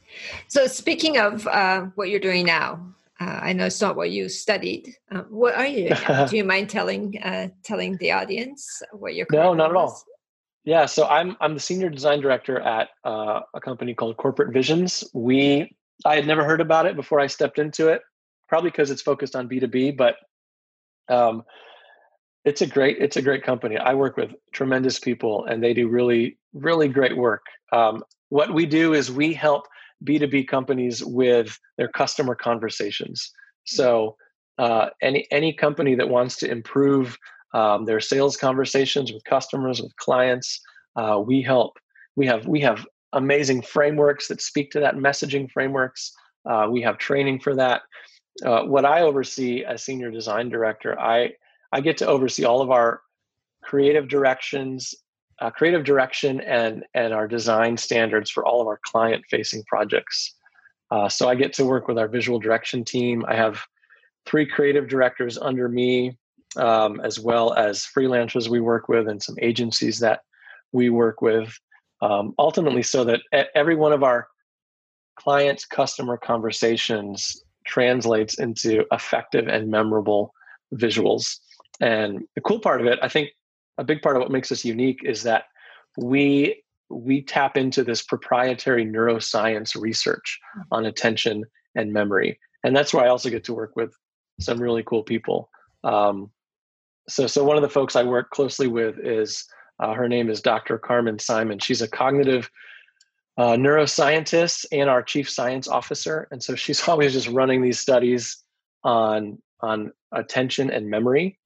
so 0.49 0.67
speaking 0.67 1.19
of 1.19 1.47
uh, 1.47 1.83
what 1.95 2.09
you're 2.09 2.19
doing 2.19 2.47
now 2.47 2.81
uh, 3.21 3.41
I 3.43 3.53
know 3.53 3.67
it's 3.67 3.81
not 3.81 3.97
what 3.97 4.11
you 4.11 4.29
studied. 4.29 4.95
Uh, 5.11 5.23
what 5.29 5.55
are 5.55 5.67
you? 5.67 5.91
Do 6.29 6.37
you 6.37 6.45
mind 6.55 6.71
telling 6.71 7.21
uh, 7.23 7.49
telling 7.65 7.97
the 7.97 8.13
audience 8.13 8.83
what 8.93 9.15
your 9.15 9.27
no, 9.33 9.55
not 9.55 9.71
at 9.71 9.77
all. 9.77 10.03
Yeah, 10.65 10.87
so 10.87 11.07
I'm 11.07 11.37
I'm 11.41 11.55
the 11.55 11.61
senior 11.61 11.89
design 11.89 12.21
director 12.21 12.61
at 12.61 12.89
uh, 13.05 13.41
a 13.55 13.61
company 13.61 13.95
called 13.95 14.17
Corporate 14.19 14.53
Visions. 14.53 15.03
We 15.15 15.75
I 16.05 16.15
had 16.15 16.27
never 16.27 16.45
heard 16.45 16.61
about 16.61 16.87
it 16.87 16.95
before 16.95 17.19
I 17.19 17.27
stepped 17.27 17.59
into 17.59 17.89
it, 17.89 18.03
probably 18.49 18.71
because 18.71 18.91
it's 18.91 19.03
focused 19.03 19.35
on 19.35 19.49
B 19.49 19.59
two 19.59 19.67
B, 19.67 19.91
but 19.91 20.17
um, 21.09 21.43
it's 22.45 22.63
a 22.63 22.67
great 22.67 22.99
it's 23.01 23.17
a 23.17 23.23
great 23.23 23.43
company. 23.43 23.79
I 23.79 23.95
work 23.95 24.17
with 24.17 24.31
tremendous 24.53 24.99
people, 25.01 25.45
and 25.47 25.63
they 25.63 25.75
do 25.75 25.89
really 25.89 26.39
really 26.53 26.89
great 26.89 27.17
work. 27.17 27.43
Um, 27.73 28.05
what 28.29 28.53
we 28.53 28.67
do 28.67 28.95
is 28.95 29.11
we 29.11 29.33
help 29.33 29.67
B2B 30.05 30.49
companies 30.49 31.05
with 31.05 31.59
their 31.77 31.89
customer 31.89 32.35
conversations. 32.35 33.31
So 33.65 34.17
uh, 34.59 34.91
any 35.03 35.27
any 35.31 35.53
company 35.53 35.95
that 35.95 36.09
wants 36.09 36.37
to 36.37 36.51
improve 36.51 37.17
um, 37.55 37.85
their 37.85 38.01
sales 38.01 38.37
conversations 38.37 39.13
with 39.13 39.25
customers, 39.25 39.81
with 39.81 39.95
clients, 39.97 40.61
uh, 40.97 41.23
we 41.25 41.43
help. 41.43 41.79
We 42.17 42.27
have 42.27 42.47
we 42.47 42.61
have 42.61 42.85
amazing 43.13 43.63
frameworks 43.63 44.29
that 44.29 44.43
speak 44.43 44.71
to 44.73 44.81
that 44.81 44.97
messaging 44.97 45.51
frameworks. 45.51 46.13
Uh, 46.49 46.69
we 46.71 46.83
have 46.83 46.99
training 46.99 47.41
for 47.41 47.55
that. 47.55 47.83
Uh, 48.45 48.63
what 48.63 48.85
I 48.85 49.03
oversee 49.03 49.65
as 49.65 49.85
senior 49.85 50.11
design 50.11 50.49
director, 50.49 50.99
I 50.99 51.33
I 51.73 51.81
get 51.81 51.97
to 51.99 52.07
oversee 52.07 52.45
all 52.45 52.61
of 52.61 52.71
our 52.71 53.03
creative 53.63 54.09
directions 54.09 54.95
uh, 55.41 55.51
creative 55.51 55.85
direction 55.85 56.41
and 56.41 56.85
and 56.95 57.13
our 57.13 57.29
design 57.29 57.77
standards 57.77 58.31
for 58.31 58.45
all 58.45 58.61
of 58.61 58.67
our 58.67 58.81
client 58.85 59.25
facing 59.31 59.63
projects. 59.65 60.35
Uh, 60.91 61.09
so 61.09 61.29
I 61.29 61.35
get 61.35 61.53
to 61.55 61.65
work 61.65 61.87
with 61.87 61.99
our 61.99 62.09
visual 62.09 62.39
direction 62.39 62.85
team. 62.85 63.25
I 63.29 63.35
have 63.37 63.63
three 64.27 64.47
creative 64.47 64.89
directors 64.89 65.39
under 65.39 65.69
me, 65.69 66.17
um, 66.57 67.01
as 67.01 67.21
well 67.21 67.55
as 67.55 67.87
freelancers 67.87 68.49
we 68.49 68.61
work 68.61 68.89
with 68.89 69.09
and 69.09 69.23
some 69.23 69.37
agencies 69.41 69.99
that 70.01 70.21
we 70.73 70.91
work 70.91 71.21
with. 71.21 71.55
Um, 72.01 72.35
ultimately, 72.39 72.83
so 72.83 73.05
that 73.05 73.21
every 73.55 73.75
one 73.75 73.93
of 73.93 74.03
our 74.03 74.29
client 75.17 75.65
customer 75.71 76.17
conversations 76.17 77.43
translates 77.67 78.39
into 78.39 78.85
effective 78.93 79.49
and 79.49 79.69
memorable 79.69 80.33
visuals. 80.75 81.39
And 81.81 82.25
the 82.35 82.41
cool 82.41 82.61
part 82.61 82.81
of 82.81 82.87
it, 82.87 82.99
I 83.03 83.09
think 83.09 83.31
a 83.79 83.85
big 83.85 84.03
part 84.03 84.17
of 84.17 84.21
what 84.21 84.31
makes 84.31 84.53
us 84.53 84.65
unique 84.65 85.01
is 85.05 85.23
that 85.23 85.45
we 85.97 86.63
we 86.91 87.23
tap 87.23 87.57
into 87.57 87.85
this 87.85 88.03
proprietary 88.03 88.85
neuroscience 88.85 89.81
research 89.81 90.39
hmm. 90.55 90.61
on 90.73 90.87
attention 90.87 91.45
and 91.75 91.93
memory. 91.93 92.39
And 92.65 92.77
that's 92.77 92.93
where 92.93 93.05
i 93.05 93.09
also 93.09 93.31
get 93.31 93.45
to 93.45 93.55
work 93.55 93.77
with 93.77 93.95
some 94.41 94.61
really 94.61 94.83
cool 94.83 95.03
people. 95.03 95.51
Um, 95.85 96.31
so 97.09 97.27
so 97.27 97.45
one 97.45 97.57
of 97.57 97.63
the 97.63 97.69
folks 97.69 97.97
i 97.97 98.03
work 98.03 98.31
closely 98.31 98.67
with 98.67 98.99
is 98.99 99.45
uh, 99.81 99.95
her 99.95 100.09
name 100.09 100.29
is 100.29 100.43
dr 100.43 100.77
carmen 100.79 101.19
simon. 101.19 101.59
She's 101.59 101.83
a 101.83 101.89
cognitive 101.89 102.51
uh, 103.37 103.53
neuroscientist 103.53 104.67
and 104.73 104.91
our 104.91 105.03
chief 105.03 105.31
science 105.31 105.69
officer. 105.69 106.27
And 106.33 106.43
so 106.43 106.57
she's 106.57 106.87
always 106.89 107.13
just 107.13 107.29
running 107.29 107.63
these 107.63 107.79
studies 107.79 108.43
on 108.83 109.39
on 109.61 109.93
attention 110.13 110.71
and 110.71 110.89
memory 110.89 111.39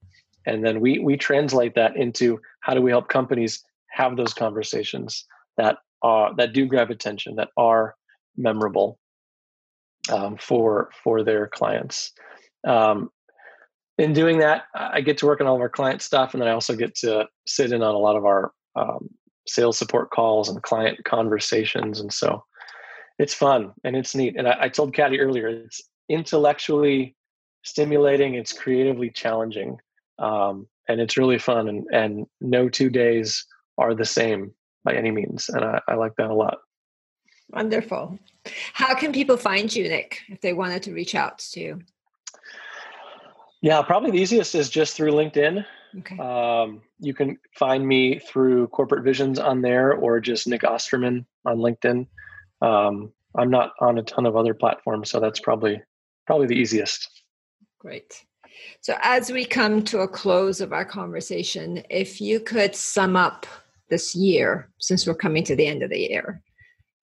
and 0.45 0.63
then 0.65 0.79
we 0.79 0.99
we 0.99 1.17
translate 1.17 1.75
that 1.75 1.95
into 1.95 2.39
how 2.61 2.73
do 2.73 2.81
we 2.81 2.91
help 2.91 3.07
companies 3.07 3.63
have 3.89 4.17
those 4.17 4.33
conversations 4.33 5.25
that 5.57 5.77
are 6.01 6.35
that 6.35 6.53
do 6.53 6.65
grab 6.65 6.91
attention 6.91 7.35
that 7.35 7.49
are 7.57 7.95
memorable 8.37 8.99
um, 10.11 10.37
for 10.37 10.89
for 11.03 11.23
their 11.23 11.47
clients. 11.47 12.11
Um, 12.65 13.09
in 13.97 14.13
doing 14.13 14.39
that 14.39 14.63
i 14.73 15.01
get 15.01 15.17
to 15.17 15.25
work 15.25 15.39
on 15.39 15.47
all 15.47 15.55
of 15.55 15.61
our 15.61 15.69
client 15.69 16.01
stuff 16.01 16.33
and 16.33 16.41
then 16.41 16.49
i 16.49 16.53
also 16.53 16.75
get 16.75 16.95
to 16.95 17.27
sit 17.45 17.71
in 17.71 17.83
on 17.83 17.93
a 17.93 17.97
lot 17.97 18.15
of 18.15 18.25
our 18.25 18.51
um, 18.75 19.09
sales 19.47 19.77
support 19.77 20.09
calls 20.09 20.49
and 20.49 20.61
client 20.63 20.97
conversations 21.05 21.99
and 21.99 22.11
so 22.11 22.43
it's 23.19 23.33
fun 23.33 23.71
and 23.83 23.95
it's 23.95 24.15
neat. 24.15 24.35
And 24.37 24.47
i, 24.47 24.55
I 24.61 24.69
told 24.69 24.93
Katty 24.93 25.19
earlier 25.19 25.47
it's 25.47 25.81
intellectually 26.09 27.15
stimulating 27.63 28.33
it's 28.35 28.51
creatively 28.51 29.09
challenging 29.09 29.77
um, 30.19 30.67
and 30.87 30.99
it's 30.99 31.17
really 31.17 31.39
fun. 31.39 31.67
And 31.67 31.85
and 31.91 32.25
no 32.41 32.69
two 32.69 32.89
days 32.89 33.45
are 33.77 33.93
the 33.93 34.05
same 34.05 34.53
by 34.83 34.93
any 34.93 35.11
means, 35.11 35.49
and 35.49 35.63
I, 35.63 35.81
I 35.87 35.95
like 35.95 36.15
that 36.17 36.29
a 36.29 36.35
lot. 36.35 36.57
Wonderful. 37.49 38.17
How 38.73 38.95
can 38.95 39.11
people 39.11 39.37
find 39.37 39.73
you, 39.73 39.87
Nick, 39.87 40.19
if 40.27 40.41
they 40.41 40.53
wanted 40.53 40.83
to 40.83 40.93
reach 40.93 41.15
out 41.15 41.39
to 41.39 41.59
you? 41.59 41.79
Yeah, 43.61 43.81
probably 43.81 44.11
the 44.11 44.19
easiest 44.19 44.55
is 44.55 44.69
just 44.69 44.95
through 44.95 45.11
LinkedIn. 45.11 45.63
Okay. 45.99 46.17
Um, 46.17 46.81
you 46.99 47.13
can 47.13 47.37
find 47.57 47.87
me 47.87 48.19
through 48.19 48.67
Corporate 48.69 49.03
Visions 49.03 49.39
on 49.39 49.61
there 49.61 49.93
or 49.93 50.19
just 50.19 50.47
Nick 50.47 50.63
Ostermann 50.63 51.25
on 51.45 51.57
LinkedIn. 51.57 52.07
Um, 52.61 53.13
I'm 53.37 53.49
not 53.49 53.73
on 53.79 53.97
a 53.99 54.03
ton 54.03 54.25
of 54.25 54.35
other 54.35 54.53
platforms, 54.53 55.09
so 55.09 55.19
that's 55.19 55.39
probably 55.39 55.81
probably 56.25 56.47
the 56.47 56.55
easiest. 56.55 57.09
Great. 57.79 58.23
So 58.81 58.97
as 59.01 59.31
we 59.31 59.45
come 59.45 59.83
to 59.85 59.99
a 59.99 60.07
close 60.07 60.61
of 60.61 60.73
our 60.73 60.85
conversation, 60.85 61.83
if 61.89 62.21
you 62.21 62.39
could 62.39 62.75
sum 62.75 63.15
up 63.15 63.45
this 63.89 64.15
year, 64.15 64.69
since 64.79 65.05
we're 65.05 65.15
coming 65.15 65.43
to 65.45 65.55
the 65.55 65.67
end 65.67 65.83
of 65.83 65.89
the 65.89 65.99
year, 65.99 66.41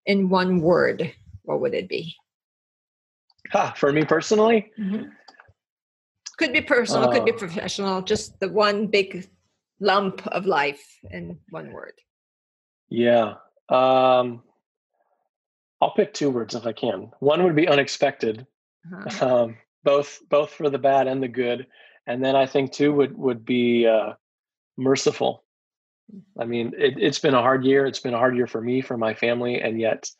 in 0.06 0.28
one 0.28 0.60
word, 0.60 1.12
what 1.42 1.60
would 1.60 1.74
it 1.74 1.88
be? 1.88 2.14
Ha, 3.52 3.74
for 3.76 3.92
me 3.92 4.04
personally, 4.04 4.70
mm-hmm. 4.78 5.08
could 6.36 6.52
be 6.52 6.60
personal, 6.60 7.08
uh, 7.08 7.12
could 7.12 7.24
be 7.24 7.32
uh. 7.32 7.36
professional, 7.36 8.02
just 8.02 8.38
the 8.40 8.48
one 8.48 8.86
big 8.86 9.28
lump 9.80 10.26
of 10.28 10.46
life 10.46 10.84
in 11.10 11.38
one 11.50 11.72
word. 11.72 11.94
Yeah. 12.88 13.34
Um, 13.68 14.42
I'll 15.80 15.94
pick 15.94 16.12
two 16.12 16.30
words 16.30 16.54
if 16.54 16.66
I 16.66 16.72
can. 16.72 17.10
One 17.20 17.42
would 17.44 17.56
be 17.56 17.68
unexpected, 17.68 18.46
uh-huh. 18.92 19.26
um, 19.44 19.56
both 19.84 20.20
both 20.28 20.50
for 20.50 20.70
the 20.70 20.78
bad 20.78 21.06
and 21.06 21.22
the 21.22 21.28
good, 21.28 21.66
and 22.06 22.24
then 22.24 22.36
I 22.36 22.46
think 22.46 22.72
too 22.72 22.92
would 22.92 23.16
would 23.16 23.44
be 23.44 23.86
uh, 23.86 24.14
merciful. 24.76 25.44
I 26.38 26.44
mean, 26.44 26.72
it, 26.76 27.00
has 27.00 27.18
been 27.18 27.34
a 27.34 27.42
hard 27.42 27.64
year. 27.64 27.86
It's 27.86 28.00
been 28.00 28.14
a 28.14 28.18
hard 28.18 28.36
year 28.36 28.48
for 28.48 28.60
me, 28.60 28.80
for 28.80 28.96
my 28.96 29.14
family, 29.14 29.60
and 29.60 29.80
yet 29.80 30.10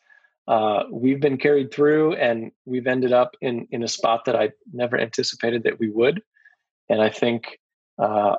uh, 0.47 0.85
we've 0.91 1.21
been 1.21 1.37
carried 1.37 1.73
through, 1.73 2.15
and 2.15 2.53
we've 2.65 2.87
ended 2.87 3.13
up 3.13 3.37
in 3.41 3.67
in 3.71 3.83
a 3.83 3.89
spot 3.89 4.25
that 4.27 4.37
I 4.37 4.51
never 4.73 4.99
anticipated 4.99 5.65
that 5.65 5.79
we 5.79 5.91
would. 5.91 6.23
And 6.89 7.01
I 7.01 7.11
think 7.11 7.59
uh, 7.99 8.37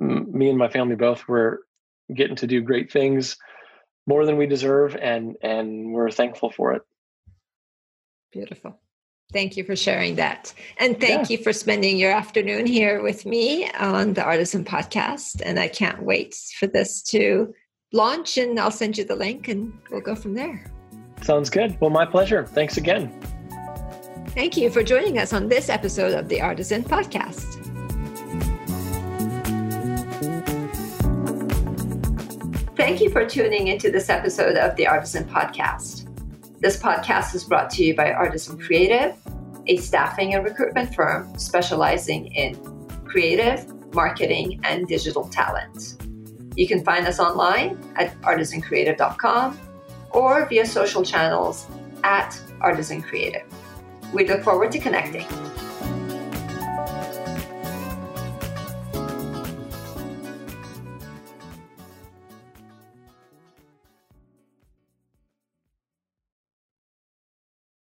m- 0.00 0.36
me 0.36 0.48
and 0.48 0.58
my 0.58 0.68
family 0.68 0.96
both 0.96 1.26
were 1.28 1.62
getting 2.14 2.36
to 2.36 2.46
do 2.46 2.60
great 2.60 2.92
things 2.92 3.36
more 4.06 4.26
than 4.26 4.36
we 4.36 4.46
deserve 4.46 4.96
and 4.96 5.36
and 5.42 5.92
we're 5.92 6.10
thankful 6.10 6.50
for 6.50 6.72
it 6.72 6.82
beautiful 8.32 8.78
thank 9.32 9.56
you 9.56 9.64
for 9.64 9.76
sharing 9.76 10.16
that. 10.16 10.52
And 10.78 11.00
thank 11.00 11.28
yeah. 11.30 11.36
you 11.36 11.42
for 11.42 11.52
spending 11.52 11.96
your 11.96 12.12
afternoon 12.12 12.66
here 12.66 13.02
with 13.02 13.26
me 13.26 13.70
on 13.72 14.14
the 14.14 14.22
artisan 14.22 14.64
podcast. 14.64 15.42
And 15.44 15.58
i 15.58 15.68
can't 15.68 16.02
wait 16.02 16.34
for 16.58 16.66
this 16.66 17.02
to 17.02 17.52
launch 17.92 18.38
and 18.38 18.58
i'll 18.58 18.70
send 18.70 18.96
you 18.96 19.04
the 19.04 19.16
link 19.16 19.48
and 19.48 19.72
we'll 19.90 20.00
go 20.00 20.14
from 20.14 20.34
there. 20.34 20.70
Sounds 21.22 21.50
good. 21.50 21.76
Well 21.80 21.90
my 21.90 22.06
pleasure. 22.06 22.46
Thanks 22.46 22.76
again. 22.76 23.12
Thank 24.28 24.56
you 24.56 24.70
for 24.70 24.82
joining 24.82 25.18
us 25.18 25.32
on 25.32 25.48
this 25.48 25.68
episode 25.68 26.14
of 26.14 26.28
the 26.28 26.40
artisan 26.40 26.82
podcast. 26.82 27.58
Thank 32.82 33.00
you 33.00 33.10
for 33.10 33.24
tuning 33.24 33.68
into 33.68 33.92
this 33.92 34.08
episode 34.08 34.56
of 34.56 34.74
the 34.74 34.88
Artisan 34.88 35.24
Podcast. 35.24 36.01
This 36.62 36.76
podcast 36.76 37.34
is 37.34 37.42
brought 37.42 37.70
to 37.70 37.84
you 37.84 37.96
by 37.96 38.12
Artisan 38.12 38.56
Creative, 38.56 39.16
a 39.66 39.78
staffing 39.78 40.34
and 40.34 40.44
recruitment 40.44 40.94
firm 40.94 41.36
specializing 41.36 42.26
in 42.26 42.54
creative, 43.04 43.66
marketing, 43.92 44.60
and 44.62 44.86
digital 44.86 45.24
talent. 45.24 46.00
You 46.54 46.68
can 46.68 46.84
find 46.84 47.04
us 47.08 47.18
online 47.18 47.76
at 47.96 48.14
artisancreative.com 48.20 49.58
or 50.12 50.46
via 50.46 50.64
social 50.64 51.04
channels 51.04 51.66
at 52.04 52.40
Artisan 52.60 53.02
Creative. 53.02 53.42
We 54.12 54.28
look 54.28 54.44
forward 54.44 54.70
to 54.70 54.78
connecting. 54.78 55.26